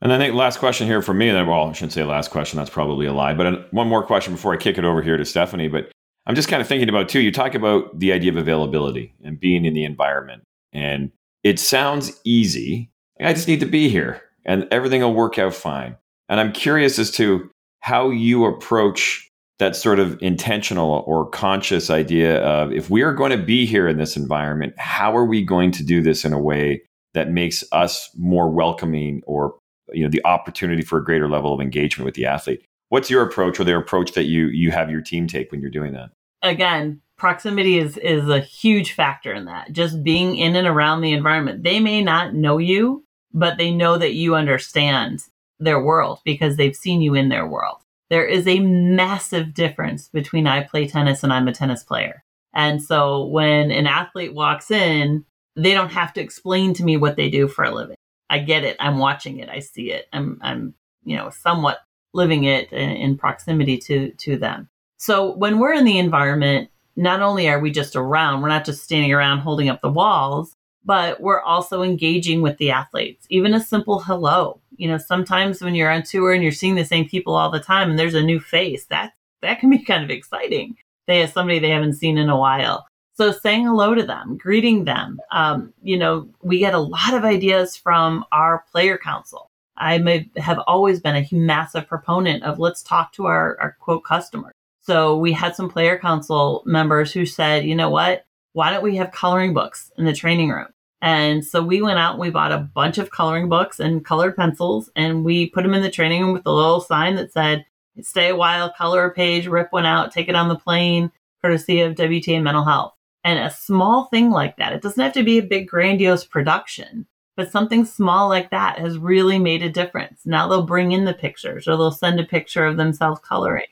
And 0.00 0.12
I 0.12 0.18
think 0.18 0.34
last 0.34 0.60
question 0.60 0.86
here 0.86 1.02
for 1.02 1.12
me, 1.12 1.32
well, 1.32 1.68
I 1.68 1.72
shouldn't 1.72 1.92
say 1.92 2.04
last 2.04 2.30
question, 2.30 2.56
that's 2.56 2.70
probably 2.70 3.06
a 3.06 3.12
lie, 3.12 3.34
but 3.34 3.46
uh, 3.46 3.62
one 3.72 3.88
more 3.88 4.04
question 4.04 4.34
before 4.34 4.54
I 4.54 4.56
kick 4.56 4.78
it 4.78 4.84
over 4.84 5.02
here 5.02 5.16
to 5.16 5.24
Stephanie. 5.24 5.66
But 5.66 5.90
I'm 6.26 6.36
just 6.36 6.48
kind 6.48 6.62
of 6.62 6.68
thinking 6.68 6.88
about 6.88 7.08
too, 7.08 7.20
you 7.20 7.32
talk 7.32 7.54
about 7.54 7.98
the 7.98 8.12
idea 8.12 8.30
of 8.30 8.36
availability 8.36 9.14
and 9.24 9.40
being 9.40 9.64
in 9.64 9.74
the 9.74 9.84
environment. 9.84 10.44
And 10.72 11.10
it 11.42 11.58
sounds 11.58 12.20
easy. 12.24 12.92
I 13.20 13.32
just 13.32 13.48
need 13.48 13.60
to 13.60 13.66
be 13.66 13.88
here 13.88 14.22
and 14.48 14.66
everything 14.72 15.02
will 15.02 15.14
work 15.14 15.38
out 15.38 15.54
fine. 15.54 15.96
And 16.28 16.40
I'm 16.40 16.52
curious 16.52 16.98
as 16.98 17.12
to 17.12 17.48
how 17.80 18.10
you 18.10 18.46
approach 18.46 19.28
that 19.58 19.76
sort 19.76 19.98
of 19.98 20.20
intentional 20.22 21.04
or 21.06 21.28
conscious 21.28 21.90
idea 21.90 22.40
of 22.42 22.72
if 22.72 22.90
we 22.90 23.02
are 23.02 23.12
going 23.12 23.30
to 23.30 23.44
be 23.44 23.66
here 23.66 23.86
in 23.86 23.98
this 23.98 24.16
environment, 24.16 24.72
how 24.78 25.16
are 25.16 25.24
we 25.24 25.44
going 25.44 25.70
to 25.72 25.84
do 25.84 26.00
this 26.00 26.24
in 26.24 26.32
a 26.32 26.40
way 26.40 26.82
that 27.14 27.30
makes 27.30 27.62
us 27.72 28.10
more 28.16 28.50
welcoming 28.50 29.22
or 29.26 29.56
you 29.92 30.02
know 30.02 30.10
the 30.10 30.24
opportunity 30.24 30.82
for 30.82 30.98
a 30.98 31.04
greater 31.04 31.28
level 31.28 31.52
of 31.52 31.60
engagement 31.60 32.06
with 32.06 32.14
the 32.14 32.26
athlete? 32.26 32.64
What's 32.88 33.10
your 33.10 33.22
approach 33.22 33.60
or 33.60 33.64
the 33.64 33.76
approach 33.76 34.12
that 34.12 34.24
you 34.24 34.46
you 34.46 34.70
have 34.70 34.90
your 34.90 35.02
team 35.02 35.26
take 35.26 35.52
when 35.52 35.60
you're 35.60 35.70
doing 35.70 35.92
that? 35.92 36.10
Again, 36.42 37.02
proximity 37.16 37.78
is 37.78 37.98
is 37.98 38.28
a 38.28 38.40
huge 38.40 38.92
factor 38.92 39.32
in 39.32 39.44
that. 39.46 39.72
Just 39.72 40.02
being 40.02 40.36
in 40.36 40.56
and 40.56 40.68
around 40.68 41.02
the 41.02 41.12
environment. 41.12 41.64
They 41.64 41.80
may 41.80 42.02
not 42.02 42.34
know 42.34 42.58
you, 42.58 43.04
but 43.32 43.58
they 43.58 43.70
know 43.70 43.98
that 43.98 44.14
you 44.14 44.34
understand 44.34 45.22
their 45.58 45.82
world 45.82 46.20
because 46.24 46.56
they've 46.56 46.76
seen 46.76 47.02
you 47.02 47.14
in 47.14 47.28
their 47.28 47.46
world. 47.46 47.78
There 48.10 48.26
is 48.26 48.46
a 48.46 48.60
massive 48.60 49.52
difference 49.52 50.08
between 50.08 50.46
I 50.46 50.62
play 50.62 50.86
tennis 50.86 51.22
and 51.22 51.32
I'm 51.32 51.48
a 51.48 51.52
tennis 51.52 51.82
player. 51.82 52.24
And 52.54 52.82
so 52.82 53.26
when 53.26 53.70
an 53.70 53.86
athlete 53.86 54.34
walks 54.34 54.70
in, 54.70 55.24
they 55.56 55.74
don't 55.74 55.92
have 55.92 56.12
to 56.14 56.20
explain 56.20 56.72
to 56.74 56.84
me 56.84 56.96
what 56.96 57.16
they 57.16 57.28
do 57.28 57.48
for 57.48 57.64
a 57.64 57.74
living. 57.74 57.96
I 58.30 58.38
get 58.38 58.64
it. 58.64 58.76
I'm 58.80 58.98
watching 58.98 59.38
it. 59.38 59.48
I 59.48 59.58
see 59.58 59.90
it. 59.90 60.06
I'm, 60.12 60.38
I'm, 60.42 60.74
you 61.04 61.16
know, 61.16 61.30
somewhat 61.30 61.80
living 62.14 62.44
it 62.44 62.72
in, 62.72 62.90
in 62.90 63.18
proximity 63.18 63.78
to, 63.78 64.12
to 64.12 64.36
them. 64.36 64.68
So 64.98 65.34
when 65.36 65.58
we're 65.58 65.74
in 65.74 65.84
the 65.84 65.98
environment, 65.98 66.70
not 66.96 67.22
only 67.22 67.48
are 67.48 67.60
we 67.60 67.70
just 67.70 67.94
around, 67.94 68.42
we're 68.42 68.48
not 68.48 68.64
just 68.64 68.82
standing 68.82 69.12
around 69.12 69.38
holding 69.40 69.68
up 69.68 69.80
the 69.80 69.88
walls, 69.88 70.54
but 70.88 71.20
we're 71.20 71.42
also 71.42 71.82
engaging 71.82 72.40
with 72.40 72.56
the 72.56 72.70
athletes. 72.70 73.26
Even 73.28 73.52
a 73.52 73.60
simple 73.60 73.98
hello. 73.98 74.58
You 74.78 74.88
know, 74.88 74.96
sometimes 74.96 75.60
when 75.60 75.74
you're 75.74 75.90
on 75.90 76.02
tour 76.02 76.32
and 76.32 76.42
you're 76.42 76.50
seeing 76.50 76.76
the 76.76 76.84
same 76.84 77.06
people 77.06 77.36
all 77.36 77.50
the 77.50 77.60
time 77.60 77.90
and 77.90 77.98
there's 77.98 78.14
a 78.14 78.22
new 78.22 78.40
face, 78.40 78.86
that 78.86 79.12
that 79.42 79.60
can 79.60 79.68
be 79.68 79.78
kind 79.84 80.02
of 80.02 80.08
exciting. 80.08 80.78
They 81.06 81.18
have 81.18 81.30
somebody 81.30 81.58
they 81.58 81.68
haven't 81.68 81.96
seen 81.96 82.16
in 82.16 82.30
a 82.30 82.38
while. 82.38 82.86
So 83.18 83.32
saying 83.32 83.66
hello 83.66 83.94
to 83.94 84.02
them, 84.02 84.38
greeting 84.38 84.86
them. 84.86 85.20
Um, 85.30 85.74
you 85.82 85.98
know, 85.98 86.30
we 86.40 86.58
get 86.58 86.72
a 86.72 86.78
lot 86.78 87.12
of 87.12 87.22
ideas 87.22 87.76
from 87.76 88.24
our 88.32 88.64
player 88.72 88.96
council. 88.96 89.50
I 89.76 89.98
may, 89.98 90.30
have 90.38 90.58
always 90.66 91.00
been 91.00 91.16
a 91.16 91.28
massive 91.34 91.86
proponent 91.86 92.44
of 92.44 92.58
let's 92.58 92.82
talk 92.82 93.12
to 93.12 93.26
our, 93.26 93.58
our 93.60 93.76
quote 93.78 94.04
customers. 94.04 94.54
So 94.80 95.18
we 95.18 95.32
had 95.32 95.54
some 95.54 95.68
player 95.68 95.98
council 95.98 96.62
members 96.64 97.12
who 97.12 97.26
said, 97.26 97.66
you 97.66 97.74
know 97.74 97.90
what? 97.90 98.24
Why 98.54 98.70
don't 98.70 98.82
we 98.82 98.96
have 98.96 99.12
coloring 99.12 99.52
books 99.52 99.92
in 99.98 100.06
the 100.06 100.14
training 100.14 100.48
room? 100.48 100.68
And 101.00 101.44
so 101.44 101.62
we 101.62 101.80
went 101.80 101.98
out 101.98 102.12
and 102.12 102.20
we 102.20 102.30
bought 102.30 102.52
a 102.52 102.58
bunch 102.58 102.98
of 102.98 103.10
coloring 103.10 103.48
books 103.48 103.78
and 103.78 104.04
colored 104.04 104.36
pencils 104.36 104.90
and 104.96 105.24
we 105.24 105.48
put 105.50 105.62
them 105.62 105.74
in 105.74 105.82
the 105.82 105.90
training 105.90 106.22
room 106.22 106.32
with 106.32 106.46
a 106.46 106.52
little 106.52 106.80
sign 106.80 107.14
that 107.16 107.32
said, 107.32 107.64
stay 108.02 108.28
a 108.30 108.36
while, 108.36 108.72
color 108.72 109.04
a 109.04 109.12
page, 109.12 109.46
rip 109.46 109.68
one 109.70 109.86
out, 109.86 110.12
take 110.12 110.28
it 110.28 110.34
on 110.34 110.48
the 110.48 110.56
plane, 110.56 111.10
courtesy 111.40 111.80
of 111.80 111.94
WTA 111.94 112.42
Mental 112.42 112.64
Health. 112.64 112.94
And 113.24 113.38
a 113.38 113.50
small 113.50 114.04
thing 114.06 114.30
like 114.30 114.56
that, 114.56 114.72
it 114.72 114.82
doesn't 114.82 115.02
have 115.02 115.12
to 115.12 115.22
be 115.22 115.38
a 115.38 115.42
big 115.42 115.68
grandiose 115.68 116.24
production, 116.24 117.06
but 117.36 117.50
something 117.50 117.84
small 117.84 118.28
like 118.28 118.50
that 118.50 118.78
has 118.78 118.98
really 118.98 119.38
made 119.38 119.62
a 119.62 119.70
difference. 119.70 120.22
Now 120.24 120.48
they'll 120.48 120.62
bring 120.62 120.92
in 120.92 121.04
the 121.04 121.14
pictures 121.14 121.68
or 121.68 121.76
they'll 121.76 121.90
send 121.90 122.18
a 122.18 122.24
picture 122.24 122.64
of 122.64 122.76
themselves 122.76 123.20
coloring. 123.20 123.66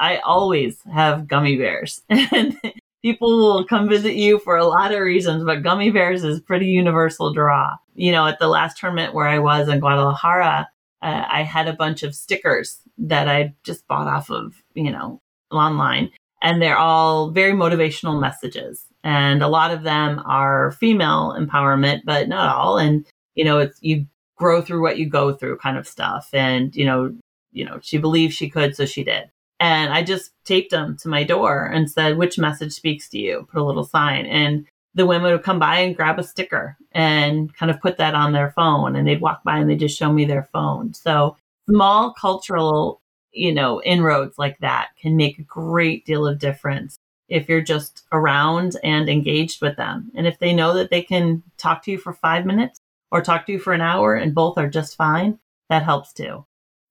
I 0.00 0.18
always 0.18 0.82
have 0.92 1.28
gummy 1.28 1.56
bears. 1.56 2.02
people 3.04 3.36
will 3.36 3.64
come 3.66 3.86
visit 3.86 4.14
you 4.14 4.38
for 4.38 4.56
a 4.56 4.64
lot 4.64 4.90
of 4.90 4.98
reasons, 5.00 5.44
but 5.44 5.62
gummy 5.62 5.90
bears 5.90 6.24
is 6.24 6.40
pretty 6.40 6.66
universal 6.66 7.34
draw. 7.34 7.76
You 7.94 8.10
know, 8.12 8.26
at 8.26 8.38
the 8.38 8.48
last 8.48 8.78
tournament 8.78 9.12
where 9.12 9.28
I 9.28 9.40
was 9.40 9.68
in 9.68 9.78
Guadalajara, 9.78 10.66
uh, 11.02 11.24
I 11.28 11.42
had 11.42 11.68
a 11.68 11.74
bunch 11.74 12.02
of 12.02 12.14
stickers 12.14 12.80
that 12.96 13.28
I 13.28 13.54
just 13.62 13.86
bought 13.86 14.06
off 14.06 14.30
of, 14.30 14.54
you 14.72 14.90
know, 14.90 15.20
online. 15.50 16.12
And 16.40 16.62
they're 16.62 16.78
all 16.78 17.30
very 17.30 17.52
motivational 17.52 18.18
messages. 18.18 18.86
And 19.02 19.42
a 19.42 19.48
lot 19.48 19.70
of 19.70 19.82
them 19.82 20.22
are 20.24 20.72
female 20.72 21.36
empowerment, 21.38 22.00
but 22.06 22.26
not 22.26 22.56
all. 22.56 22.78
And, 22.78 23.04
you 23.34 23.44
know, 23.44 23.58
it's 23.58 23.78
you 23.82 24.06
grow 24.36 24.62
through 24.62 24.80
what 24.80 24.96
you 24.96 25.10
go 25.10 25.34
through 25.34 25.58
kind 25.58 25.76
of 25.76 25.86
stuff. 25.86 26.30
And, 26.32 26.74
you 26.74 26.86
know, 26.86 27.14
you 27.52 27.66
know, 27.66 27.80
she 27.82 27.98
believed 27.98 28.32
she 28.32 28.48
could, 28.48 28.74
so 28.74 28.86
she 28.86 29.04
did. 29.04 29.24
And 29.60 29.92
I 29.92 30.02
just 30.02 30.32
taped 30.44 30.70
them 30.70 30.96
to 30.98 31.08
my 31.08 31.24
door 31.24 31.66
and 31.66 31.90
said, 31.90 32.18
which 32.18 32.38
message 32.38 32.72
speaks 32.72 33.08
to 33.10 33.18
you? 33.18 33.46
Put 33.50 33.60
a 33.60 33.64
little 33.64 33.84
sign. 33.84 34.26
And 34.26 34.66
the 34.94 35.06
women 35.06 35.32
would 35.32 35.42
come 35.42 35.58
by 35.58 35.78
and 35.78 35.96
grab 35.96 36.18
a 36.18 36.22
sticker 36.22 36.76
and 36.92 37.54
kind 37.54 37.70
of 37.70 37.80
put 37.80 37.96
that 37.98 38.14
on 38.14 38.32
their 38.32 38.52
phone 38.52 38.94
and 38.94 39.06
they'd 39.06 39.20
walk 39.20 39.42
by 39.42 39.58
and 39.58 39.68
they 39.68 39.76
just 39.76 39.98
show 39.98 40.12
me 40.12 40.24
their 40.24 40.48
phone. 40.52 40.94
So 40.94 41.36
small 41.68 42.12
cultural, 42.12 43.00
you 43.32 43.52
know, 43.52 43.82
inroads 43.82 44.38
like 44.38 44.58
that 44.58 44.90
can 45.00 45.16
make 45.16 45.38
a 45.38 45.42
great 45.42 46.04
deal 46.04 46.26
of 46.26 46.38
difference 46.38 46.96
if 47.28 47.48
you're 47.48 47.62
just 47.62 48.04
around 48.12 48.76
and 48.84 49.08
engaged 49.08 49.62
with 49.62 49.76
them. 49.76 50.10
And 50.14 50.26
if 50.26 50.38
they 50.38 50.52
know 50.52 50.74
that 50.74 50.90
they 50.90 51.02
can 51.02 51.42
talk 51.56 51.82
to 51.84 51.90
you 51.90 51.98
for 51.98 52.12
five 52.12 52.46
minutes 52.46 52.78
or 53.10 53.22
talk 53.22 53.46
to 53.46 53.52
you 53.52 53.58
for 53.58 53.72
an 53.72 53.80
hour 53.80 54.14
and 54.14 54.34
both 54.34 54.58
are 54.58 54.68
just 54.68 54.96
fine, 54.96 55.38
that 55.70 55.82
helps 55.82 56.12
too. 56.12 56.44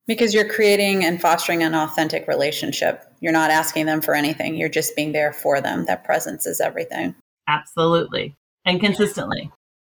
Because 0.05 0.33
you're 0.33 0.49
creating 0.49 1.05
and 1.05 1.21
fostering 1.21 1.63
an 1.63 1.73
authentic 1.73 2.27
relationship. 2.27 3.05
You're 3.21 3.31
not 3.31 3.51
asking 3.51 3.85
them 3.85 4.01
for 4.01 4.13
anything, 4.13 4.55
you're 4.55 4.69
just 4.69 4.95
being 4.95 5.13
there 5.13 5.31
for 5.31 5.61
them. 5.61 5.85
That 5.85 6.03
presence 6.03 6.45
is 6.45 6.59
everything. 6.59 7.15
Absolutely. 7.47 8.35
And 8.65 8.79
consistently. 8.79 9.51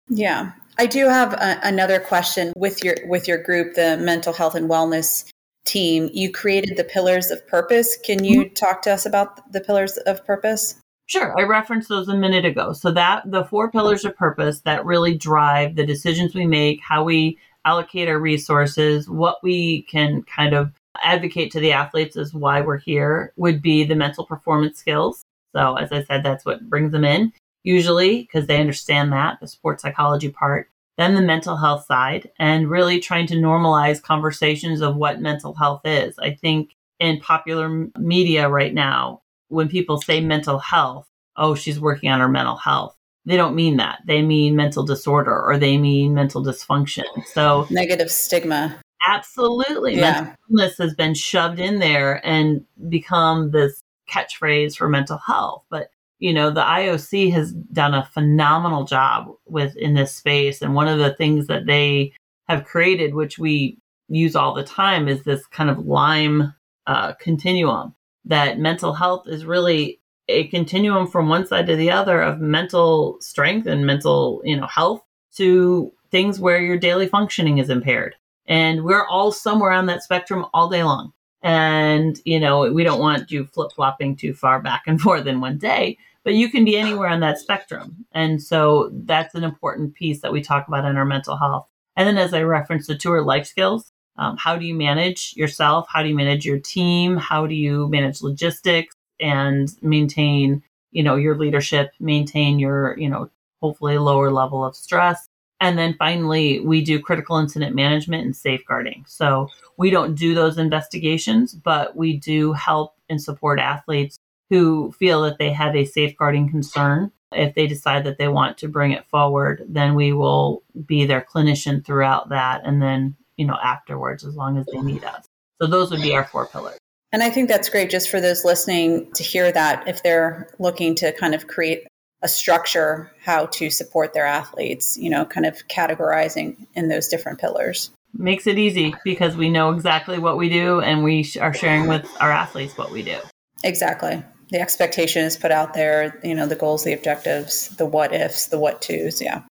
Yeah. 0.09 0.51
I 0.77 0.85
do 0.85 1.07
have 1.07 1.33
a, 1.33 1.59
another 1.63 1.99
question 1.99 2.51
with 2.55 2.83
your 2.83 2.95
with 3.05 3.27
your 3.27 3.41
group, 3.41 3.75
the 3.75 3.97
mental 3.97 4.33
health 4.33 4.55
and 4.55 4.69
wellness 4.69 5.29
team. 5.65 6.09
You 6.13 6.31
created 6.31 6.77
the 6.77 6.83
pillars 6.83 7.31
of 7.31 7.45
purpose. 7.47 7.97
Can 8.03 8.23
you 8.23 8.45
mm-hmm. 8.45 8.53
talk 8.53 8.81
to 8.83 8.91
us 8.91 9.05
about 9.05 9.51
the 9.51 9.61
pillars 9.61 9.97
of 9.97 10.25
purpose? 10.25 10.75
Sure, 11.05 11.37
I 11.37 11.43
referenced 11.43 11.89
those 11.89 12.07
a 12.07 12.15
minute 12.15 12.45
ago. 12.45 12.73
So 12.73 12.91
that 12.91 13.29
the 13.29 13.43
four 13.45 13.69
pillars 13.69 14.05
of 14.05 14.15
purpose 14.15 14.61
that 14.61 14.85
really 14.85 15.15
drive 15.15 15.75
the 15.75 15.85
decisions 15.85 16.33
we 16.33 16.47
make, 16.47 16.79
how 16.81 17.03
we 17.03 17.37
allocate 17.65 18.07
our 18.07 18.19
resources, 18.19 19.09
what 19.09 19.37
we 19.43 19.83
can 19.83 20.23
kind 20.23 20.53
of 20.53 20.71
advocate 21.03 21.51
to 21.51 21.59
the 21.59 21.71
athletes 21.71 22.15
is 22.15 22.33
why 22.33 22.61
we're 22.61 22.77
here 22.77 23.33
would 23.37 23.61
be 23.61 23.83
the 23.83 23.95
mental 23.95 24.25
performance 24.25 24.77
skills. 24.79 25.23
So, 25.55 25.75
as 25.75 25.91
I 25.91 26.03
said, 26.03 26.23
that's 26.23 26.45
what 26.45 26.69
brings 26.69 26.91
them 26.91 27.05
in 27.05 27.31
usually 27.63 28.21
because 28.21 28.47
they 28.47 28.59
understand 28.59 29.11
that, 29.13 29.39
the 29.39 29.47
sports 29.47 29.81
psychology 29.81 30.29
part. 30.29 30.69
Then 30.97 31.15
the 31.15 31.21
mental 31.21 31.57
health 31.57 31.85
side, 31.85 32.29
and 32.37 32.69
really 32.69 32.99
trying 32.99 33.25
to 33.27 33.35
normalize 33.35 34.01
conversations 34.01 34.81
of 34.81 34.95
what 34.95 35.21
mental 35.21 35.55
health 35.55 35.81
is. 35.85 36.19
I 36.19 36.35
think 36.35 36.75
in 36.99 37.19
popular 37.19 37.87
media 37.97 38.47
right 38.47 38.73
now, 38.73 39.21
when 39.47 39.69
people 39.69 39.99
say 39.99 40.21
mental 40.21 40.59
health, 40.59 41.07
oh, 41.35 41.55
she's 41.55 41.79
working 41.79 42.11
on 42.11 42.19
her 42.19 42.29
mental 42.29 42.57
health 42.57 42.95
they 43.25 43.37
don't 43.37 43.55
mean 43.55 43.77
that. 43.77 43.99
They 44.05 44.21
mean 44.21 44.55
mental 44.55 44.83
disorder 44.83 45.41
or 45.41 45.57
they 45.57 45.77
mean 45.77 46.13
mental 46.13 46.43
dysfunction. 46.43 47.05
So 47.25 47.67
negative 47.69 48.11
stigma. 48.11 48.79
Absolutely. 49.07 49.95
Yeah. 49.95 50.11
Mental 50.11 50.35
illness 50.49 50.77
has 50.77 50.93
been 50.93 51.13
shoved 51.13 51.59
in 51.59 51.79
there 51.79 52.25
and 52.25 52.65
become 52.89 53.51
this 53.51 53.81
catchphrase 54.09 54.75
for 54.75 54.89
mental 54.89 55.17
health. 55.17 55.63
But 55.69 55.89
you 56.19 56.33
know, 56.33 56.51
the 56.51 56.61
IOC 56.61 57.33
has 57.33 57.51
done 57.51 57.93
a 57.93 58.05
phenomenal 58.13 58.85
job 58.85 59.27
with 59.45 59.75
in 59.75 59.93
this 59.93 60.15
space. 60.15 60.61
And 60.61 60.73
one 60.73 60.87
of 60.87 60.99
the 60.99 61.13
things 61.15 61.47
that 61.47 61.65
they 61.65 62.13
have 62.47 62.63
created, 62.63 63.13
which 63.13 63.37
we 63.37 63.77
use 64.07 64.35
all 64.35 64.53
the 64.53 64.63
time, 64.63 65.09
is 65.09 65.23
this 65.23 65.45
kind 65.47 65.69
of 65.69 65.85
Lyme 65.85 66.53
uh, 66.87 67.13
continuum 67.19 67.93
that 68.25 68.57
mental 68.57 68.93
health 68.93 69.27
is 69.27 69.45
really 69.45 69.99
a 70.27 70.47
continuum 70.47 71.07
from 71.07 71.29
one 71.29 71.45
side 71.45 71.67
to 71.67 71.75
the 71.75 71.91
other 71.91 72.21
of 72.21 72.39
mental 72.39 73.17
strength 73.19 73.67
and 73.67 73.85
mental, 73.85 74.41
you 74.43 74.55
know, 74.55 74.67
health 74.67 75.01
to 75.35 75.91
things 76.11 76.39
where 76.39 76.61
your 76.61 76.77
daily 76.77 77.07
functioning 77.07 77.57
is 77.57 77.69
impaired. 77.69 78.15
And 78.45 78.83
we're 78.83 79.05
all 79.05 79.31
somewhere 79.31 79.71
on 79.71 79.85
that 79.87 80.03
spectrum 80.03 80.45
all 80.53 80.69
day 80.69 80.83
long. 80.83 81.11
And, 81.41 82.19
you 82.23 82.39
know, 82.39 82.71
we 82.71 82.83
don't 82.83 82.99
want 82.99 83.31
you 83.31 83.45
flip 83.45 83.71
flopping 83.73 84.15
too 84.15 84.33
far 84.33 84.61
back 84.61 84.83
and 84.87 84.99
forth 85.01 85.27
in 85.27 85.41
one 85.41 85.57
day, 85.57 85.97
but 86.23 86.35
you 86.35 86.49
can 86.49 86.63
be 86.63 86.77
anywhere 86.77 87.09
on 87.09 87.19
that 87.19 87.39
spectrum. 87.39 88.05
And 88.13 88.41
so 88.41 88.89
that's 88.93 89.35
an 89.35 89.43
important 89.43 89.93
piece 89.93 90.21
that 90.21 90.31
we 90.31 90.41
talk 90.41 90.67
about 90.67 90.85
in 90.85 90.95
our 90.95 91.05
mental 91.05 91.37
health. 91.37 91.67
And 91.95 92.07
then, 92.07 92.17
as 92.17 92.33
I 92.33 92.41
referenced, 92.41 92.87
the 92.87 92.95
tour 92.95 93.21
life 93.21 93.45
skills. 93.45 93.91
Um, 94.15 94.37
how 94.37 94.57
do 94.57 94.65
you 94.65 94.75
manage 94.75 95.33
yourself? 95.35 95.87
How 95.91 96.03
do 96.03 96.09
you 96.09 96.15
manage 96.15 96.45
your 96.45 96.59
team? 96.59 97.17
How 97.17 97.47
do 97.47 97.55
you 97.55 97.87
manage 97.89 98.21
logistics? 98.21 98.95
And 99.19 99.69
maintain, 99.81 100.63
you 100.91 101.03
know, 101.03 101.15
your 101.15 101.37
leadership, 101.37 101.91
maintain 101.99 102.59
your, 102.59 102.97
you 102.97 103.09
know, 103.09 103.29
hopefully 103.61 103.97
lower 103.97 104.31
level 104.31 104.63
of 104.63 104.75
stress. 104.75 105.27
And 105.59 105.77
then 105.77 105.95
finally, 105.97 106.59
we 106.59 106.83
do 106.83 106.99
critical 106.99 107.37
incident 107.37 107.73
management 107.73 108.25
and 108.25 108.35
safeguarding. 108.35 109.05
So 109.07 109.47
we 109.77 109.89
don't 109.89 110.15
do 110.15 110.35
those 110.35 110.57
investigations, 110.57 111.53
but 111.53 111.95
we 111.95 112.17
do 112.17 112.51
help 112.51 112.95
and 113.09 113.21
support 113.21 113.59
athletes 113.59 114.17
who 114.49 114.91
feel 114.91 115.21
that 115.21 115.37
they 115.37 115.53
have 115.53 115.75
a 115.75 115.85
safeguarding 115.85 116.49
concern. 116.49 117.11
If 117.31 117.55
they 117.55 117.65
decide 117.65 118.03
that 118.03 118.17
they 118.17 118.27
want 118.27 118.57
to 118.57 118.67
bring 118.67 118.91
it 118.91 119.07
forward, 119.07 119.63
then 119.67 119.95
we 119.95 120.11
will 120.11 120.63
be 120.85 121.05
their 121.05 121.21
clinician 121.21 121.83
throughout 121.85 122.29
that 122.29 122.61
and 122.65 122.81
then, 122.81 123.15
you 123.37 123.45
know, 123.45 123.57
afterwards 123.63 124.25
as 124.25 124.35
long 124.35 124.57
as 124.57 124.65
they 124.65 124.81
need 124.81 125.03
us. 125.05 125.25
So 125.61 125.67
those 125.67 125.89
would 125.91 126.01
be 126.01 126.13
our 126.13 126.25
four 126.25 126.45
pillars. 126.45 126.77
And 127.13 127.21
I 127.21 127.29
think 127.29 127.47
that's 127.47 127.69
great 127.69 127.91
just 127.91 128.09
for 128.09 128.19
those 128.19 128.43
listening 128.43 129.09
to 129.13 129.23
hear 129.23 129.51
that 129.51 129.87
if 129.87 130.01
they're 130.01 130.49
looking 130.57 130.95
to 130.95 131.11
kind 131.13 131.35
of 131.35 131.47
create 131.47 131.87
a 132.23 132.27
structure 132.27 133.11
how 133.21 133.45
to 133.47 133.69
support 133.69 134.13
their 134.13 134.25
athletes, 134.25 134.97
you 134.97 135.11
know, 135.11 135.23
kind 135.23 135.45
of 135.45 135.67
categorizing 135.67 136.65
in 136.73 136.87
those 136.89 137.07
different 137.07 137.39
pillars. 137.39 137.91
Makes 138.15 138.47
it 138.47 138.57
easy 138.57 138.95
because 139.03 139.35
we 139.35 139.49
know 139.49 139.71
exactly 139.71 140.17
what 140.17 140.37
we 140.37 140.49
do 140.49 140.81
and 140.81 141.03
we 141.03 141.29
are 141.39 141.53
sharing 141.53 141.87
with 141.87 142.09
our 142.19 142.31
athletes 142.31 142.77
what 142.77 142.91
we 142.91 143.03
do. 143.03 143.17
Exactly. 143.63 144.23
The 144.49 144.59
expectation 144.59 145.23
is 145.23 145.37
put 145.37 145.51
out 145.51 145.75
there, 145.75 146.19
you 146.23 146.33
know, 146.33 146.47
the 146.47 146.55
goals, 146.55 146.83
the 146.83 146.93
objectives, 146.93 147.69
the 147.77 147.85
what 147.85 148.13
ifs, 148.13 148.47
the 148.47 148.59
what 148.59 148.81
tos. 148.81 149.21
Yeah. 149.21 149.43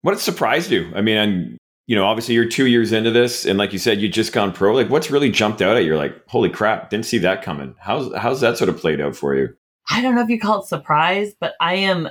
What 0.00 0.18
surprised 0.18 0.70
you? 0.70 0.90
I 0.94 1.02
mean, 1.02 1.58
you 1.86 1.96
know, 1.96 2.04
obviously 2.04 2.34
you're 2.34 2.48
two 2.48 2.66
years 2.66 2.92
into 2.92 3.10
this, 3.10 3.44
and 3.44 3.58
like 3.58 3.72
you 3.72 3.78
said, 3.78 4.00
you 4.00 4.08
just 4.08 4.32
gone 4.32 4.52
pro. 4.52 4.74
Like, 4.74 4.88
what's 4.88 5.10
really 5.10 5.30
jumped 5.30 5.60
out 5.60 5.76
at 5.76 5.84
you? 5.84 5.96
Like, 5.96 6.26
holy 6.28 6.48
crap, 6.48 6.90
didn't 6.90 7.06
see 7.06 7.18
that 7.18 7.42
coming. 7.42 7.74
How's 7.78 8.14
how's 8.14 8.40
that 8.40 8.56
sort 8.56 8.68
of 8.68 8.78
played 8.78 9.00
out 9.00 9.16
for 9.16 9.34
you? 9.34 9.54
I 9.90 10.00
don't 10.00 10.14
know 10.14 10.22
if 10.22 10.28
you 10.28 10.38
call 10.38 10.60
it 10.60 10.66
surprise, 10.66 11.34
but 11.40 11.54
I 11.60 11.74
am 11.74 12.08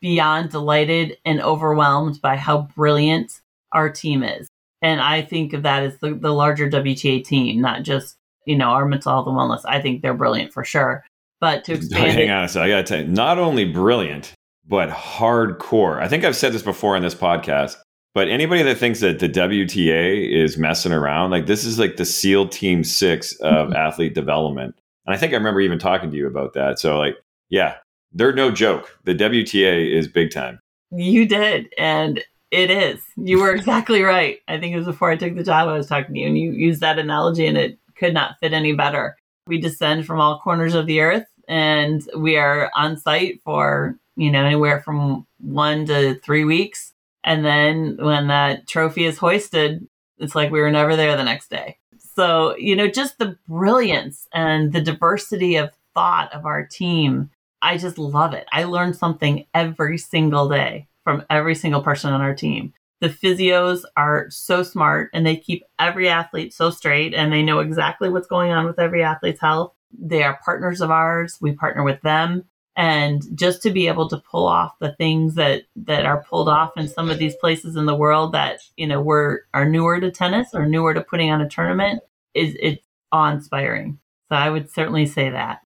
beyond 0.00 0.50
delighted 0.50 1.16
and 1.24 1.40
overwhelmed 1.40 2.20
by 2.20 2.36
how 2.36 2.68
brilliant 2.76 3.40
our 3.72 3.90
team 3.90 4.22
is. 4.22 4.48
And 4.82 5.00
I 5.00 5.22
think 5.22 5.52
of 5.52 5.62
that 5.64 5.82
as 5.82 5.98
the, 5.98 6.14
the 6.14 6.32
larger 6.32 6.70
WTA 6.70 7.24
team, 7.24 7.60
not 7.60 7.82
just, 7.82 8.16
you 8.46 8.56
know, 8.56 8.68
our 8.68 8.86
mental 8.86 9.12
health 9.12 9.26
and 9.26 9.36
wellness. 9.36 9.62
I 9.64 9.80
think 9.80 10.02
they're 10.02 10.14
brilliant 10.14 10.52
for 10.52 10.64
sure. 10.64 11.04
But 11.40 11.64
to 11.64 11.72
expand 11.74 12.12
Hang 12.12 12.30
on 12.30 12.44
a 12.44 12.48
second. 12.48 12.66
I 12.66 12.68
gotta 12.70 12.82
tell 12.84 13.00
you, 13.00 13.08
not 13.08 13.38
only 13.38 13.64
brilliant, 13.64 14.32
but 14.66 14.90
hardcore. 14.90 16.00
I 16.00 16.08
think 16.08 16.24
I've 16.24 16.36
said 16.36 16.52
this 16.52 16.62
before 16.62 16.96
in 16.96 17.02
this 17.02 17.14
podcast. 17.14 17.76
But 18.14 18.28
anybody 18.28 18.62
that 18.62 18.78
thinks 18.78 19.00
that 19.00 19.18
the 19.18 19.28
WTA 19.28 20.32
is 20.32 20.58
messing 20.58 20.92
around, 20.92 21.30
like 21.30 21.46
this 21.46 21.64
is 21.64 21.78
like 21.78 21.96
the 21.96 22.04
SEAL 22.04 22.48
Team 22.48 22.82
Six 22.82 23.32
of 23.40 23.68
mm-hmm. 23.68 23.76
athlete 23.76 24.14
development. 24.14 24.74
And 25.06 25.14
I 25.14 25.18
think 25.18 25.32
I 25.32 25.36
remember 25.36 25.60
even 25.60 25.78
talking 25.78 26.10
to 26.10 26.16
you 26.16 26.26
about 26.26 26.54
that. 26.54 26.78
So, 26.78 26.98
like, 26.98 27.16
yeah, 27.48 27.76
they're 28.12 28.32
no 28.32 28.50
joke. 28.50 28.98
The 29.04 29.14
WTA 29.14 29.94
is 29.94 30.08
big 30.08 30.30
time. 30.30 30.58
You 30.90 31.26
did. 31.26 31.68
And 31.78 32.24
it 32.50 32.70
is. 32.70 33.02
You 33.16 33.40
were 33.40 33.54
exactly 33.54 34.02
right. 34.02 34.38
I 34.48 34.58
think 34.58 34.74
it 34.74 34.78
was 34.78 34.86
before 34.86 35.10
I 35.10 35.16
took 35.16 35.34
the 35.34 35.44
job 35.44 35.68
I 35.68 35.72
was 35.72 35.86
talking 35.86 36.14
to 36.14 36.20
you, 36.20 36.26
and 36.26 36.38
you 36.38 36.52
used 36.52 36.80
that 36.80 36.98
analogy, 36.98 37.46
and 37.46 37.58
it 37.58 37.78
could 37.96 38.14
not 38.14 38.38
fit 38.40 38.52
any 38.52 38.72
better. 38.72 39.16
We 39.46 39.58
descend 39.58 40.06
from 40.06 40.20
all 40.20 40.40
corners 40.40 40.74
of 40.74 40.86
the 40.86 41.00
earth, 41.00 41.26
and 41.46 42.02
we 42.16 42.36
are 42.36 42.70
on 42.74 42.96
site 42.96 43.40
for, 43.44 43.96
you 44.16 44.30
know, 44.30 44.44
anywhere 44.44 44.80
from 44.80 45.26
one 45.38 45.86
to 45.86 46.18
three 46.20 46.44
weeks 46.44 46.92
and 47.28 47.44
then 47.44 47.98
when 48.00 48.28
that 48.28 48.66
trophy 48.66 49.04
is 49.04 49.18
hoisted, 49.18 49.86
it's 50.16 50.34
like 50.34 50.50
we 50.50 50.60
were 50.60 50.70
never 50.70 50.96
there 50.96 51.14
the 51.14 51.22
next 51.22 51.50
day. 51.50 51.76
So, 52.14 52.56
you 52.56 52.74
know, 52.74 52.88
just 52.88 53.18
the 53.18 53.36
brilliance 53.46 54.26
and 54.32 54.72
the 54.72 54.80
diversity 54.80 55.56
of 55.56 55.70
thought 55.94 56.32
of 56.32 56.46
our 56.46 56.66
team. 56.66 57.28
I 57.60 57.76
just 57.76 57.98
love 57.98 58.32
it. 58.32 58.46
I 58.50 58.64
learn 58.64 58.94
something 58.94 59.44
every 59.52 59.98
single 59.98 60.48
day 60.48 60.88
from 61.04 61.22
every 61.28 61.54
single 61.54 61.82
person 61.82 62.14
on 62.14 62.22
our 62.22 62.34
team. 62.34 62.72
The 63.02 63.10
physios 63.10 63.82
are 63.94 64.30
so 64.30 64.62
smart 64.62 65.10
and 65.12 65.26
they 65.26 65.36
keep 65.36 65.64
every 65.78 66.08
athlete 66.08 66.54
so 66.54 66.70
straight 66.70 67.12
and 67.12 67.30
they 67.30 67.42
know 67.42 67.58
exactly 67.58 68.08
what's 68.08 68.26
going 68.26 68.52
on 68.52 68.64
with 68.64 68.78
every 68.78 69.02
athlete's 69.02 69.42
health. 69.42 69.74
They 69.92 70.22
are 70.22 70.40
partners 70.42 70.80
of 70.80 70.90
ours. 70.90 71.36
We 71.42 71.52
partner 71.52 71.84
with 71.84 72.00
them 72.00 72.44
and 72.78 73.24
just 73.34 73.60
to 73.60 73.70
be 73.70 73.88
able 73.88 74.08
to 74.08 74.16
pull 74.16 74.46
off 74.46 74.78
the 74.78 74.94
things 74.94 75.34
that 75.34 75.64
that 75.74 76.06
are 76.06 76.22
pulled 76.22 76.48
off 76.48 76.70
in 76.76 76.88
some 76.88 77.10
of 77.10 77.18
these 77.18 77.34
places 77.34 77.74
in 77.74 77.86
the 77.86 77.94
world 77.94 78.32
that 78.32 78.60
you 78.76 78.86
know 78.86 79.02
were 79.02 79.44
are 79.52 79.68
newer 79.68 80.00
to 80.00 80.10
tennis 80.10 80.54
or 80.54 80.64
newer 80.64 80.94
to 80.94 81.02
putting 81.02 81.30
on 81.30 81.42
a 81.42 81.48
tournament 81.48 82.00
is 82.34 82.56
it's 82.60 82.86
awe-inspiring. 83.12 83.98
So 84.30 84.36
i 84.36 84.48
would 84.48 84.70
certainly 84.70 85.06
say 85.06 85.28
that. 85.28 85.60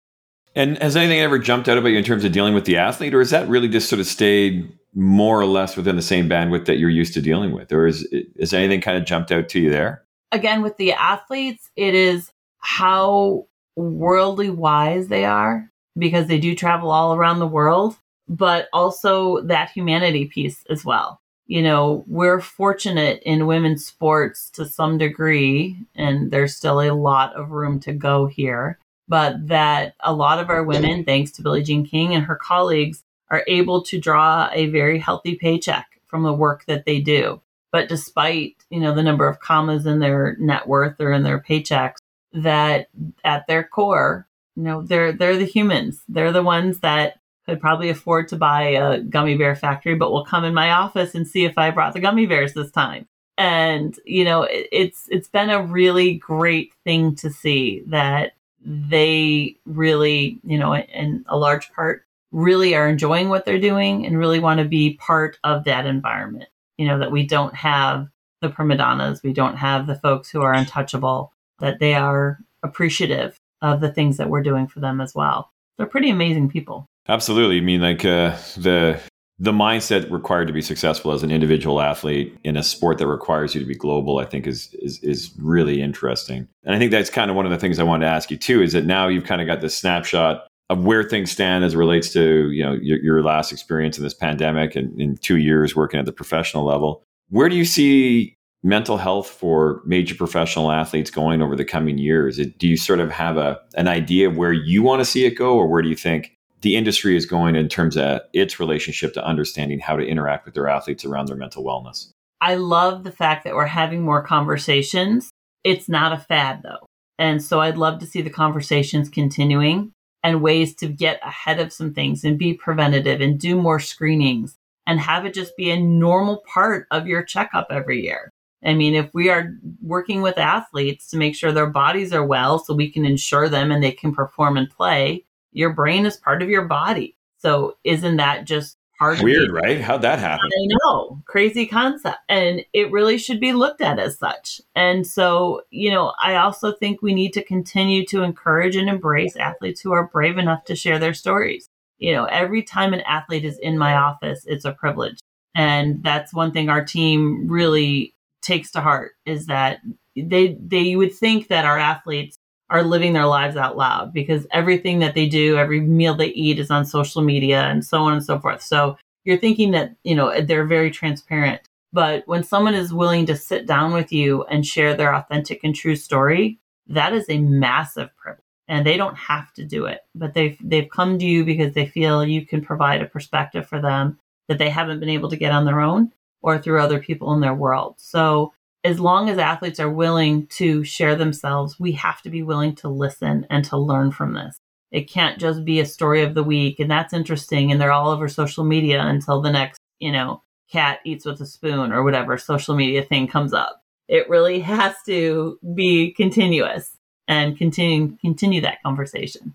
And 0.55 0.79
has 0.79 0.97
anything 0.97 1.21
ever 1.21 1.39
jumped 1.39 1.69
out 1.69 1.79
about 1.79 1.89
you 1.89 1.99
in 1.99 2.05
terms 2.05 2.25
of 2.25 2.33
dealing 2.33 2.55
with 2.55 2.65
the 2.65 2.77
athlete 2.77 3.13
or 3.13 3.21
is 3.21 3.31
that 3.31 3.49
really 3.49 3.69
just 3.69 3.89
sort 3.89 4.01
of 4.01 4.07
stayed 4.07 4.73
more 4.95 5.41
or 5.41 5.47
less 5.47 5.77
within 5.77 5.97
the 5.97 6.03
same 6.03 6.29
bandwidth 6.29 6.67
that 6.67 6.79
you're 6.79 6.91
used 6.91 7.15
to 7.15 7.23
dealing 7.23 7.53
with 7.53 7.73
or 7.73 7.87
is 7.87 8.05
is 8.13 8.55
anything 8.55 8.81
kind 8.81 8.97
of 8.97 9.05
jumped 9.05 9.33
out 9.33 9.49
to 9.49 9.61
you 9.61 9.71
there? 9.71 10.05
Again 10.31 10.63
with 10.63 10.77
the 10.77 10.93
athletes 10.93 11.71
it 11.75 11.95
is 11.95 12.31
how 12.59 13.49
worldly 13.75 14.51
wise 14.51 15.09
they 15.09 15.25
are 15.25 15.70
because 16.01 16.27
they 16.27 16.41
do 16.41 16.57
travel 16.57 16.91
all 16.91 17.15
around 17.15 17.39
the 17.39 17.47
world. 17.47 17.97
but 18.31 18.69
also 18.73 19.41
that 19.43 19.71
humanity 19.71 20.25
piece 20.25 20.65
as 20.71 20.85
well. 20.85 21.21
You 21.49 21.63
know, 21.63 22.05
we're 22.07 22.41
fortunate 22.41 23.21
in 23.27 23.49
women's 23.49 23.85
sports 23.85 24.51
to 24.51 24.65
some 24.65 24.99
degree, 24.99 25.77
and 25.97 26.31
there's 26.31 26.57
still 26.57 26.81
a 26.81 26.93
lot 26.95 27.35
of 27.35 27.51
room 27.51 27.81
to 27.81 27.93
go 27.93 28.27
here. 28.27 28.79
But 29.09 29.49
that 29.49 29.97
a 29.99 30.15
lot 30.15 30.39
of 30.39 30.49
our 30.49 30.63
women, 30.63 31.05
thanks 31.05 31.33
to 31.33 31.43
Billie 31.43 31.65
Jean 31.65 31.85
King 31.85 32.15
and 32.15 32.25
her 32.25 32.37
colleagues, 32.37 33.03
are 33.29 33.43
able 33.49 33.83
to 33.83 33.99
draw 33.99 34.49
a 34.53 34.67
very 34.67 35.01
healthy 35.01 35.35
paycheck 35.35 35.89
from 36.07 36.23
the 36.23 36.33
work 36.33 36.65
that 36.67 36.85
they 36.85 37.01
do. 37.01 37.41
But 37.73 37.89
despite, 37.89 38.65
you 38.71 38.79
know, 38.79 38.95
the 38.95 39.03
number 39.03 39.27
of 39.27 39.41
commas 39.41 39.87
in 39.87 39.99
their 39.99 40.37
net 40.39 40.69
worth 40.69 41.01
or 41.01 41.13
in 41.13 41.25
their 41.25 41.41
paychecks, 41.41 41.97
that 42.33 42.87
at 43.25 43.49
their 43.49 43.65
core, 43.65 44.29
you 44.57 44.63
know, 44.63 44.83
they're 44.83 45.13
they're 45.13 45.37
the 45.37 45.45
humans. 45.45 46.03
They're 46.09 46.33
the 46.33 46.43
ones 46.43 46.81
that 46.81 47.21
could 47.47 47.61
probably 47.61 47.89
afford 47.89 48.29
to 48.29 48.37
buy 48.37 48.63
a 48.63 49.01
gummy 49.01 49.37
bear 49.37 49.57
factory, 49.57 49.95
but 49.95 50.13
will 50.13 50.25
come 50.25 50.45
in 50.45 50.55
my 50.55 50.71
office 50.71 51.15
and 51.15 51.27
see 51.27 51.45
if 51.45 51.57
I 51.59 51.71
brought 51.71 51.95
the 51.95 52.01
gummy 52.01 52.27
bears 52.27 52.55
this 52.55 52.71
time. 52.71 53.07
And 53.39 53.99
you 54.05 54.25
know, 54.25 54.43
it, 54.43 54.69
it's 54.73 55.07
it's 55.09 55.29
been 55.29 55.51
a 55.51 55.63
really 55.63 56.15
great 56.15 56.75
thing 56.85 57.15
to 57.17 57.31
see 57.31 57.83
that 57.87 58.33
they 58.63 59.57
really, 59.65 60.39
you 60.45 60.59
know, 60.59 60.77
in 60.77 61.25
a 61.29 61.39
large 61.39 61.73
part, 61.73 62.05
really 62.33 62.75
are 62.75 62.89
enjoying 62.89 63.29
what 63.29 63.47
they're 63.47 63.59
doing 63.59 64.07
and 64.07 64.19
really 64.19 64.41
want 64.41 64.59
to 64.59 64.67
be 64.67 64.95
part 64.95 65.39
of 65.43 65.65
that 65.65 65.87
environment. 65.87 66.49
You 66.77 66.87
know, 66.87 66.99
that 66.99 67.13
we 67.13 67.27
don't 67.27 67.55
have 67.55 68.09
the 68.43 68.49
prima 68.49 68.77
donnas, 68.77 69.23
we 69.23 69.33
don't 69.33 69.57
have 69.57 69.87
the 69.87 69.97
folks 69.97 70.31
who 70.31 70.43
are 70.43 70.53
untouchable, 70.53 71.33
that 71.61 71.79
they 71.79 71.95
are 71.95 72.39
appreciative 72.63 73.39
of 73.63 73.81
the 73.81 73.93
things 73.93 74.17
that 74.17 74.29
we're 74.29 74.43
doing 74.43 74.67
for 74.67 74.81
them 74.81 75.01
as 75.01 75.15
well. 75.15 75.51
They're 75.77 75.87
pretty 75.87 76.11
amazing 76.11 76.49
people. 76.51 76.87
Absolutely. 77.09 77.59
I 77.59 77.61
mean, 77.61 77.81
like 77.81 78.05
uh, 78.05 78.37
the 78.57 79.01
the 79.39 79.53
mindset 79.53 80.11
required 80.11 80.47
to 80.49 80.53
be 80.53 80.61
successful 80.61 81.13
as 81.13 81.23
an 81.23 81.31
individual 81.31 81.81
athlete 81.81 82.37
in 82.45 82.59
a 82.59 82.63
sport 82.63 82.99
that 82.99 83.07
requires 83.07 83.55
you 83.55 83.61
to 83.61 83.67
be 83.67 83.75
global, 83.75 84.19
I 84.19 84.27
think, 84.27 84.47
is 84.47 84.73
is 84.75 85.03
is 85.03 85.33
really 85.39 85.81
interesting. 85.81 86.47
And 86.65 86.75
I 86.75 86.79
think 86.79 86.91
that's 86.91 87.11
kind 87.11 87.31
of 87.31 87.37
one 87.37 87.47
of 87.47 87.51
the 87.51 87.59
things 87.59 87.79
I 87.79 87.83
wanted 87.83 88.05
to 88.05 88.13
ask 88.13 88.31
you 88.31 88.37
too. 88.37 88.63
Is 88.63 88.73
that 88.75 88.85
now 88.85 89.09
you've 89.09 89.25
kind 89.25 89.41
of 89.41 89.47
got 89.47 89.63
this 89.63 89.77
snapshot 89.77 90.47
of 90.69 90.85
where 90.85 91.03
things 91.03 91.33
stand 91.33 91.65
as 91.65 91.75
relates 91.75 92.13
to 92.13 92.51
you 92.51 92.63
know 92.63 92.73
your, 92.75 92.99
your 92.99 93.23
last 93.23 93.51
experience 93.51 93.97
in 93.97 94.05
this 94.05 94.15
pandemic 94.15 94.77
and 94.77 95.01
in 95.01 95.17
two 95.17 95.39
years 95.39 95.75
working 95.75 95.99
at 95.99 96.07
the 96.07 96.13
professional 96.13 96.65
level. 96.65 97.03
Where 97.31 97.49
do 97.49 97.57
you 97.57 97.65
see 97.65 98.37
mental 98.63 98.99
health 98.99 99.29
for 99.29 99.81
major 99.85 100.15
professional 100.15 100.71
athletes 100.71 101.11
going 101.11 101.43
over 101.43 101.57
the 101.57 101.65
coming 101.65 101.99
years? 101.99 102.37
Do 102.37 102.69
you 102.69 102.77
sort 102.77 103.01
of 103.01 103.11
have 103.11 103.37
a 103.37 103.61
an 103.75 103.89
idea 103.89 104.29
of 104.29 104.37
where 104.37 104.53
you 104.53 104.83
want 104.83 105.01
to 105.01 105.05
see 105.05 105.25
it 105.25 105.33
go, 105.33 105.57
or 105.57 105.67
where 105.67 105.83
do 105.83 105.89
you 105.89 105.97
think 105.97 106.37
the 106.61 106.77
industry 106.77 107.17
is 107.17 107.25
going 107.25 107.57
in 107.57 107.69
terms 107.69 107.97
of 107.97 108.21
its 108.33 108.61
relationship 108.61 109.15
to 109.15 109.25
understanding 109.25 109.81
how 109.81 109.97
to 109.97 110.05
interact 110.05 110.45
with 110.45 110.55
their 110.55 110.69
athletes 110.69 111.05
around 111.05 111.27
their 111.27 111.37
mental 111.37 111.65
wellness? 111.65 112.11
I 112.41 112.55
love 112.55 113.05
the 113.05 113.13
fact 113.13 113.45
that 113.45 113.55
we're 113.55 113.67
having 113.67 114.03
more 114.03 114.23
conversations. 114.23 115.31
It's 115.65 115.89
not 115.89 116.13
a 116.13 116.19
fad 116.19 116.63
though. 116.63 116.87
And 117.19 117.43
so 117.43 117.61
I'd 117.61 117.77
love 117.77 117.99
to 118.01 118.07
see 118.07 118.23
the 118.23 118.31
conversations 118.31 119.11
continuing 119.11 119.93
and 120.23 120.43
ways 120.43 120.75
to 120.77 120.87
get 120.87 121.21
ahead 121.23 121.61
of 121.61 121.73
some 121.73 121.93
things 121.93 122.25
and 122.25 122.39
be 122.39 122.55
preventative 122.55 123.21
and 123.21 123.39
do 123.39 123.61
more 123.61 123.81
screenings 123.81 124.55
and 124.87 124.99
have 125.01 125.27
it 125.27 125.35
just 125.35 125.57
be 125.57 125.71
a 125.71 125.81
normal 125.81 126.43
part 126.53 126.87
of 126.91 127.07
your 127.07 127.23
checkup 127.23 127.69
every 127.71 128.03
year. 128.03 128.30
I 128.65 128.75
mean, 128.75 128.95
if 128.95 129.13
we 129.15 129.31
are 129.31 129.55
working 129.83 130.23
with 130.23 130.39
athletes 130.39 131.09
to 131.11 131.17
make 131.17 131.35
sure 131.35 131.53
their 131.53 131.67
bodies 131.67 132.13
are 132.13 132.25
well 132.25 132.59
so 132.59 132.75
we 132.75 132.91
can 132.91 133.05
ensure 133.05 133.49
them 133.49 133.71
and 133.71 133.83
they 133.83 133.93
can 133.93 134.15
perform 134.15 134.57
and 134.57 134.69
play, 134.69 135.25
your 135.53 135.73
brain 135.73 136.07
is 136.07 136.17
part 136.17 136.43
of 136.43 136.51
your 136.51 136.65
body. 136.65 137.17
So 137.39 137.77
isn't 137.85 138.17
that 138.17 138.45
just 138.45 138.77
hard? 138.99 139.21
Weird, 139.21 139.51
right? 139.51 139.81
How'd 139.81 140.03
that 140.03 140.19
happen? 140.19 140.45
I 140.45 140.69
know. 140.85 141.23
Crazy 141.25 141.67
concept. 141.67 142.19
And 142.29 142.65
it 142.75 142.93
really 142.93 143.17
should 143.17 143.41
be 143.41 143.55
looked 143.55 143.81
at 143.81 143.99
as 143.99 144.19
such. 144.19 144.61
And 144.75 145.07
so, 145.07 145.63
you 145.71 145.91
know, 145.91 146.13
I 146.23 146.37
also 146.37 146.73
think 146.73 147.01
we 147.01 147.15
need 147.15 147.33
to 147.33 147.43
continue 147.43 148.05
to 148.07 148.23
encourage 148.23 148.77
and 148.77 148.89
embrace 148.89 149.37
athletes 149.37 149.81
who 149.81 149.93
are 149.93 150.09
brave 150.09 150.37
enough 150.37 150.65
to 150.65 150.77
share 150.77 150.99
their 150.99 151.15
stories. 151.15 151.67
You 151.99 152.13
know, 152.13 152.25
every 152.27 152.63
time 152.63 152.93
an 152.93 153.01
athlete 153.01 153.45
is 153.45 153.59
in 153.59 153.79
my 153.79 153.95
office, 153.95 154.45
it's 154.47 154.65
a 154.67 154.73
privilege. 154.73 155.19
And 155.55 156.03
that's 156.05 156.33
one 156.33 156.53
thing 156.53 156.69
our 156.69 156.85
team 156.85 157.49
really 157.49 158.15
takes 158.51 158.71
to 158.73 158.81
heart 158.81 159.13
is 159.27 159.47
that 159.47 159.79
they 160.17 160.57
they 160.61 160.81
you 160.81 160.99
would 160.99 161.15
think 161.15 161.49
that 161.49 161.65
our 161.65 161.79
athletes 161.79 162.37
are 162.69 162.83
living 162.83 163.13
their 163.13 163.27
lives 163.27 163.57
out 163.57 163.77
loud 163.77 164.13
because 164.13 164.47
everything 164.53 165.01
that 165.01 165.15
they 165.15 165.29
do, 165.29 165.57
every 165.57 165.81
meal 165.81 166.15
they 166.15 166.29
eat 166.29 166.59
is 166.59 166.71
on 166.71 166.85
social 166.85 167.21
media 167.21 167.63
and 167.63 167.85
so 167.85 168.03
on 168.03 168.13
and 168.13 168.25
so 168.25 168.39
forth. 168.39 168.63
So 168.63 168.97
you're 169.25 169.39
thinking 169.39 169.73
that, 169.73 169.97
you 170.05 170.15
know, 170.15 170.41
they're 170.41 170.67
very 170.67 170.91
transparent. 170.91 171.61
But 171.93 172.23
when 172.27 172.45
someone 172.45 172.75
is 172.75 172.95
willing 172.95 173.27
to 173.27 173.37
sit 173.37 173.67
down 173.67 173.93
with 173.93 174.13
you 174.13 174.45
and 174.45 174.65
share 174.65 174.95
their 174.95 175.13
authentic 175.13 175.61
and 175.65 175.75
true 175.75 175.97
story, 175.97 176.61
that 176.87 177.13
is 177.13 177.27
a 177.29 177.39
massive 177.39 178.17
privilege. 178.17 178.45
And 178.69 178.87
they 178.87 178.97
don't 178.97 179.17
have 179.17 179.53
to 179.55 179.65
do 179.65 179.87
it, 179.87 180.03
but 180.15 180.35
they've 180.35 180.57
they've 180.63 180.89
come 180.89 181.19
to 181.19 181.27
you 181.27 181.45
because 181.45 181.75
they 181.75 181.87
feel 181.87 182.25
you 182.25 182.47
can 182.47 182.65
provide 182.65 183.03
a 183.03 183.07
perspective 183.07 183.67
for 183.67 183.81
them 183.81 184.21
that 184.47 184.59
they 184.59 184.71
haven't 184.71 185.01
been 185.01 185.09
able 185.09 185.29
to 185.31 185.37
get 185.37 185.51
on 185.51 185.65
their 185.65 185.81
own 185.81 186.13
or 186.43 186.59
through 186.59 186.81
other 186.81 186.99
people 186.99 187.33
in 187.35 187.41
their 187.41 187.55
world. 187.55 187.97
So 187.99 188.53
as 188.85 188.99
long 188.99 189.29
as 189.29 189.39
athletes 189.39 189.81
are 189.81 189.91
willing 189.91 190.47
to 190.47 190.85
share 190.85 191.15
themselves, 191.15 191.79
we 191.79 191.93
have 191.93 192.23
to 192.23 192.31
be 192.31 192.43
willing 192.43 192.75
to 192.77 192.89
listen 192.89 193.47
and 193.51 193.65
to 193.67 193.77
learn 193.77 194.11
from 194.11 194.35
this. 194.35 194.57
It 194.91 195.09
can't 195.09 195.39
just 195.39 195.65
be 195.65 195.81
a 195.81 195.87
story 195.87 196.23
of 196.23 196.35
the 196.35 196.43
week 196.43 196.81
and 196.81 196.91
that's 196.91 197.13
interesting 197.13 197.71
and 197.71 197.81
they're 197.81 197.93
all 197.93 198.11
over 198.11 198.29
social 198.29 198.65
media 198.65 199.01
until 199.03 199.41
the 199.41 199.53
next, 199.53 199.79
you 199.99 200.11
know, 200.11 200.43
cat 200.71 201.01
eats 201.05 201.25
with 201.25 201.41
a 201.41 201.47
spoon 201.47 201.93
or 201.93 202.03
whatever 202.03 202.39
social 202.39 202.75
media 202.75 203.03
thing 203.03 203.29
comes 203.29 203.53
up. 203.53 203.83
It 204.09 204.29
really 204.29 204.61
has 204.61 204.95
to 205.07 205.59
be 205.75 206.13
continuous 206.13 206.97
and 207.29 207.57
continue 207.57 208.17
continue 208.21 208.61
that 208.63 208.83
conversation. 208.83 209.55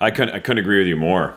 I 0.00 0.10
couldn't 0.10 0.34
I 0.34 0.40
couldn't 0.40 0.64
agree 0.64 0.78
with 0.78 0.86
you 0.86 0.96
more. 0.96 1.36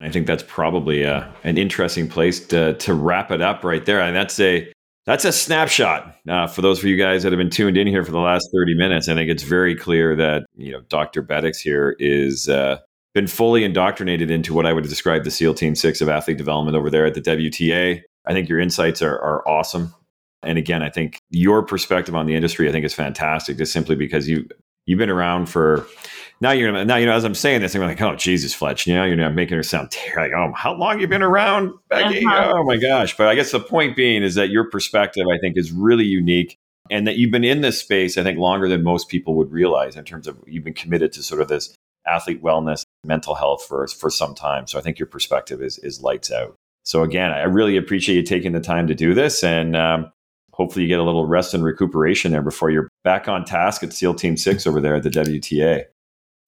I 0.00 0.08
think 0.08 0.26
that's 0.26 0.42
probably 0.42 1.02
a, 1.02 1.16
uh, 1.16 1.32
an 1.44 1.58
interesting 1.58 2.08
place 2.08 2.46
to 2.48 2.74
to 2.74 2.94
wrap 2.94 3.30
it 3.30 3.42
up 3.42 3.64
right 3.64 3.84
there. 3.84 4.00
And 4.00 4.16
that's 4.16 4.40
a 4.40 4.72
that's 5.06 5.24
a 5.24 5.32
snapshot 5.32 6.16
uh, 6.28 6.46
for 6.46 6.62
those 6.62 6.78
of 6.78 6.84
you 6.84 6.96
guys 6.96 7.22
that 7.22 7.32
have 7.32 7.38
been 7.38 7.50
tuned 7.50 7.76
in 7.76 7.86
here 7.86 8.04
for 8.04 8.12
the 8.12 8.18
last 8.18 8.48
30 8.52 8.76
minutes. 8.76 9.08
I 9.08 9.14
think 9.14 9.30
it's 9.30 9.42
very 9.42 9.74
clear 9.74 10.14
that 10.16 10.44
you 10.56 10.72
know 10.72 10.80
Dr. 10.88 11.22
Bedics 11.22 11.58
here 11.58 11.96
is 11.98 12.48
uh, 12.48 12.78
been 13.14 13.26
fully 13.26 13.64
indoctrinated 13.64 14.30
into 14.30 14.54
what 14.54 14.66
I 14.66 14.72
would 14.72 14.84
describe 14.84 15.24
the 15.24 15.30
SEAL 15.30 15.54
Team 15.54 15.74
Six 15.74 16.00
of 16.00 16.08
athlete 16.08 16.38
development 16.38 16.76
over 16.76 16.90
there 16.90 17.06
at 17.06 17.14
the 17.14 17.20
WTA. 17.20 18.02
I 18.26 18.32
think 18.32 18.48
your 18.48 18.60
insights 18.60 19.02
are, 19.02 19.18
are 19.18 19.46
awesome. 19.48 19.94
And 20.42 20.58
again, 20.58 20.82
I 20.82 20.90
think 20.90 21.18
your 21.30 21.62
perspective 21.62 22.14
on 22.14 22.26
the 22.26 22.34
industry, 22.34 22.68
I 22.68 22.72
think 22.72 22.84
is 22.84 22.94
fantastic, 22.94 23.58
just 23.58 23.72
simply 23.72 23.96
because 23.96 24.28
you 24.28 24.48
you've 24.86 24.98
been 24.98 25.10
around 25.10 25.46
for 25.46 25.86
now 26.40 26.52
you're 26.52 26.72
gonna 26.72 26.84
now 26.84 26.96
you 26.96 27.06
know 27.06 27.12
as 27.12 27.24
I'm 27.24 27.34
saying 27.34 27.60
this, 27.60 27.74
I'm 27.74 27.82
like, 27.82 28.00
oh 28.00 28.16
Jesus, 28.16 28.54
Fletch, 28.54 28.86
you 28.86 28.94
know, 28.94 29.04
you're 29.04 29.16
not 29.16 29.34
making 29.34 29.56
her 29.56 29.62
sound 29.62 29.90
terrible. 29.90 30.38
like, 30.38 30.50
oh, 30.50 30.54
how 30.56 30.74
long 30.74 31.00
you 31.00 31.06
been 31.06 31.22
around, 31.22 31.72
Becky? 31.88 32.24
Uh-huh. 32.24 32.52
Oh 32.56 32.64
my 32.64 32.76
gosh! 32.76 33.16
But 33.16 33.28
I 33.28 33.34
guess 33.34 33.52
the 33.52 33.60
point 33.60 33.96
being 33.96 34.22
is 34.22 34.34
that 34.36 34.50
your 34.50 34.68
perspective, 34.70 35.26
I 35.30 35.38
think, 35.38 35.56
is 35.56 35.70
really 35.70 36.04
unique, 36.04 36.56
and 36.90 37.06
that 37.06 37.16
you've 37.16 37.30
been 37.30 37.44
in 37.44 37.60
this 37.60 37.78
space, 37.78 38.16
I 38.16 38.22
think, 38.22 38.38
longer 38.38 38.68
than 38.68 38.82
most 38.82 39.08
people 39.08 39.34
would 39.34 39.52
realize 39.52 39.96
in 39.96 40.04
terms 40.04 40.26
of 40.26 40.38
you've 40.46 40.64
been 40.64 40.74
committed 40.74 41.12
to 41.12 41.22
sort 41.22 41.42
of 41.42 41.48
this 41.48 41.74
athlete 42.06 42.42
wellness, 42.42 42.84
mental 43.04 43.34
health 43.34 43.64
for 43.66 43.86
for 43.86 44.08
some 44.08 44.34
time. 44.34 44.66
So 44.66 44.78
I 44.78 44.82
think 44.82 44.98
your 44.98 45.06
perspective 45.06 45.60
is 45.60 45.78
is 45.78 46.00
lights 46.00 46.30
out. 46.32 46.54
So 46.84 47.02
again, 47.02 47.30
I 47.32 47.42
really 47.42 47.76
appreciate 47.76 48.16
you 48.16 48.22
taking 48.22 48.52
the 48.52 48.60
time 48.60 48.86
to 48.86 48.94
do 48.94 49.12
this, 49.12 49.44
and 49.44 49.76
um, 49.76 50.10
hopefully 50.52 50.84
you 50.84 50.88
get 50.88 51.00
a 51.00 51.04
little 51.04 51.26
rest 51.26 51.52
and 51.52 51.62
recuperation 51.62 52.32
there 52.32 52.42
before 52.42 52.70
you're 52.70 52.88
back 53.04 53.28
on 53.28 53.44
task 53.44 53.82
at 53.82 53.92
SEAL 53.92 54.14
Team 54.14 54.38
Six 54.38 54.66
over 54.66 54.80
there 54.80 54.94
at 54.94 55.02
the 55.02 55.10
WTA. 55.10 55.84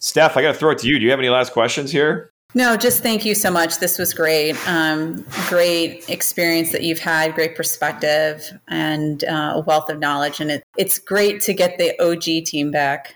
Steph, 0.03 0.37
I 0.37 0.43
got 0.43 0.53
to 0.53 0.59
throw 0.59 0.73
it 0.73 0.79
to 0.79 0.89
you. 0.89 0.99
Do 0.99 1.05
you 1.05 1.11
have 1.11 1.21
any 1.21 1.29
last 1.29 1.53
questions 1.53 1.93
here? 1.93 2.31
No, 2.55 2.77
just 2.77 3.03
thank 3.03 3.25
you 3.25 3.35
so 3.37 3.51
much. 3.51 3.79
This 3.79 3.99
was 3.99 4.13
great. 4.13 4.57
Um, 4.69 5.25
great 5.49 6.11
experience 6.11 6.73
that 6.73 6.83
you've 6.83 6.99
had, 6.99 7.35
great 7.35 7.55
perspective, 7.55 8.51
and 8.69 9.25
uh, 9.25 9.53
a 9.55 9.61
wealth 9.61 9.89
of 9.89 10.01
knowledge. 10.01 10.41
And 10.41 10.51
it, 10.51 10.65
it's 10.77 10.99
great 10.99 11.41
to 11.43 11.55
get 11.55 11.79
the 11.79 11.99
OG 12.03 12.45
team 12.45 12.71
back 12.73 13.15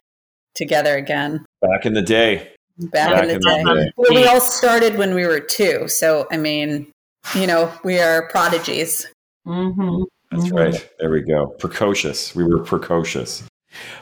together 0.54 0.96
again. 0.96 1.44
Back 1.60 1.84
in 1.84 1.92
the 1.92 2.02
day. 2.02 2.52
Back, 2.78 3.10
back 3.10 3.22
in, 3.24 3.28
the, 3.28 3.34
in 3.34 3.40
day. 3.40 3.62
the 3.64 3.74
day. 3.74 3.90
Well, 3.96 4.14
we 4.14 4.24
all 4.26 4.40
started 4.40 4.96
when 4.96 5.12
we 5.12 5.26
were 5.26 5.40
two. 5.40 5.88
So, 5.88 6.28
I 6.30 6.36
mean, 6.36 6.90
you 7.34 7.48
know, 7.48 7.70
we 7.82 7.98
are 7.98 8.28
prodigies. 8.28 9.06
Mm-hmm. 9.46 10.04
That's 10.30 10.44
mm-hmm. 10.46 10.56
right. 10.56 10.90
There 11.00 11.10
we 11.10 11.22
go. 11.22 11.48
Precocious. 11.58 12.34
We 12.34 12.44
were 12.44 12.60
precocious. 12.60 13.42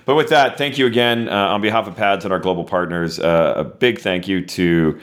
But 0.05 0.15
with 0.17 0.29
that, 0.29 0.59
thank 0.59 0.79
you 0.79 0.87
again 0.87 1.29
uh, 1.29 1.49
on 1.49 1.61
behalf 1.61 1.87
of 1.87 1.97
PADS 1.97 2.25
and 2.25 2.33
our 2.33 2.39
global 2.39 2.65
partners. 2.65 3.19
Uh, 3.19 3.55
a 3.57 3.65
big 3.65 3.99
thank 3.99 4.29
you 4.29 4.45
to 4.45 5.01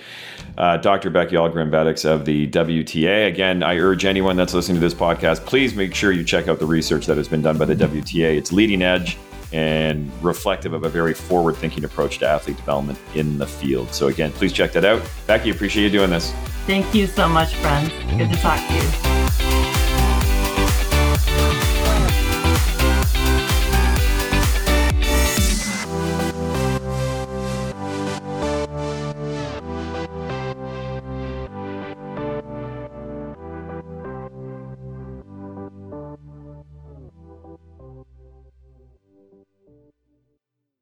uh, 0.58 0.78
Dr. 0.78 1.10
Becky 1.10 1.36
Ahlgren 1.36 1.70
Bedics 1.70 2.06
of 2.06 2.26
the 2.26 2.48
WTA. 2.50 3.28
Again, 3.28 3.64
I 3.64 3.78
urge 3.78 4.06
anyone 4.06 4.36
that's 4.36 4.54
listening 4.54 4.76
to 4.76 4.82
this 4.82 4.94
podcast, 4.94 5.46
please 5.46 5.76
make 5.76 5.96
sure 5.96 6.12
you 6.12 6.24
check 6.24 6.48
out 6.48 6.60
the 6.60 6.66
research 6.66 7.06
that 7.08 7.18
has 7.18 7.28
been 7.28 7.42
done 7.42 7.58
by 7.58 7.66
the 7.66 7.76
WTA. 7.76 8.38
It's 8.38 8.52
leading 8.52 8.82
edge 8.82 9.18
and 9.54 10.12
reflective 10.24 10.74
of 10.74 10.86
a 10.86 10.90
very 10.90 11.14
forward 11.14 11.56
thinking 11.58 11.84
approach 11.84 12.20
to 12.20 12.28
athlete 12.28 12.58
development 12.58 12.98
in 13.16 13.38
the 13.38 13.48
field. 13.48 13.94
So, 13.94 14.08
again, 14.08 14.32
please 14.32 14.54
check 14.54 14.72
that 14.74 14.86
out. 14.86 15.02
Becky, 15.28 15.50
appreciate 15.50 15.84
you 15.84 15.90
doing 15.90 16.10
this. 16.10 16.32
Thank 16.66 16.94
you 16.94 17.08
so 17.08 17.28
much, 17.28 17.54
friends. 17.56 17.90
Good 18.18 18.30
to 18.30 18.38
talk 18.38 18.66
to 18.68 18.74
you. 18.74 19.81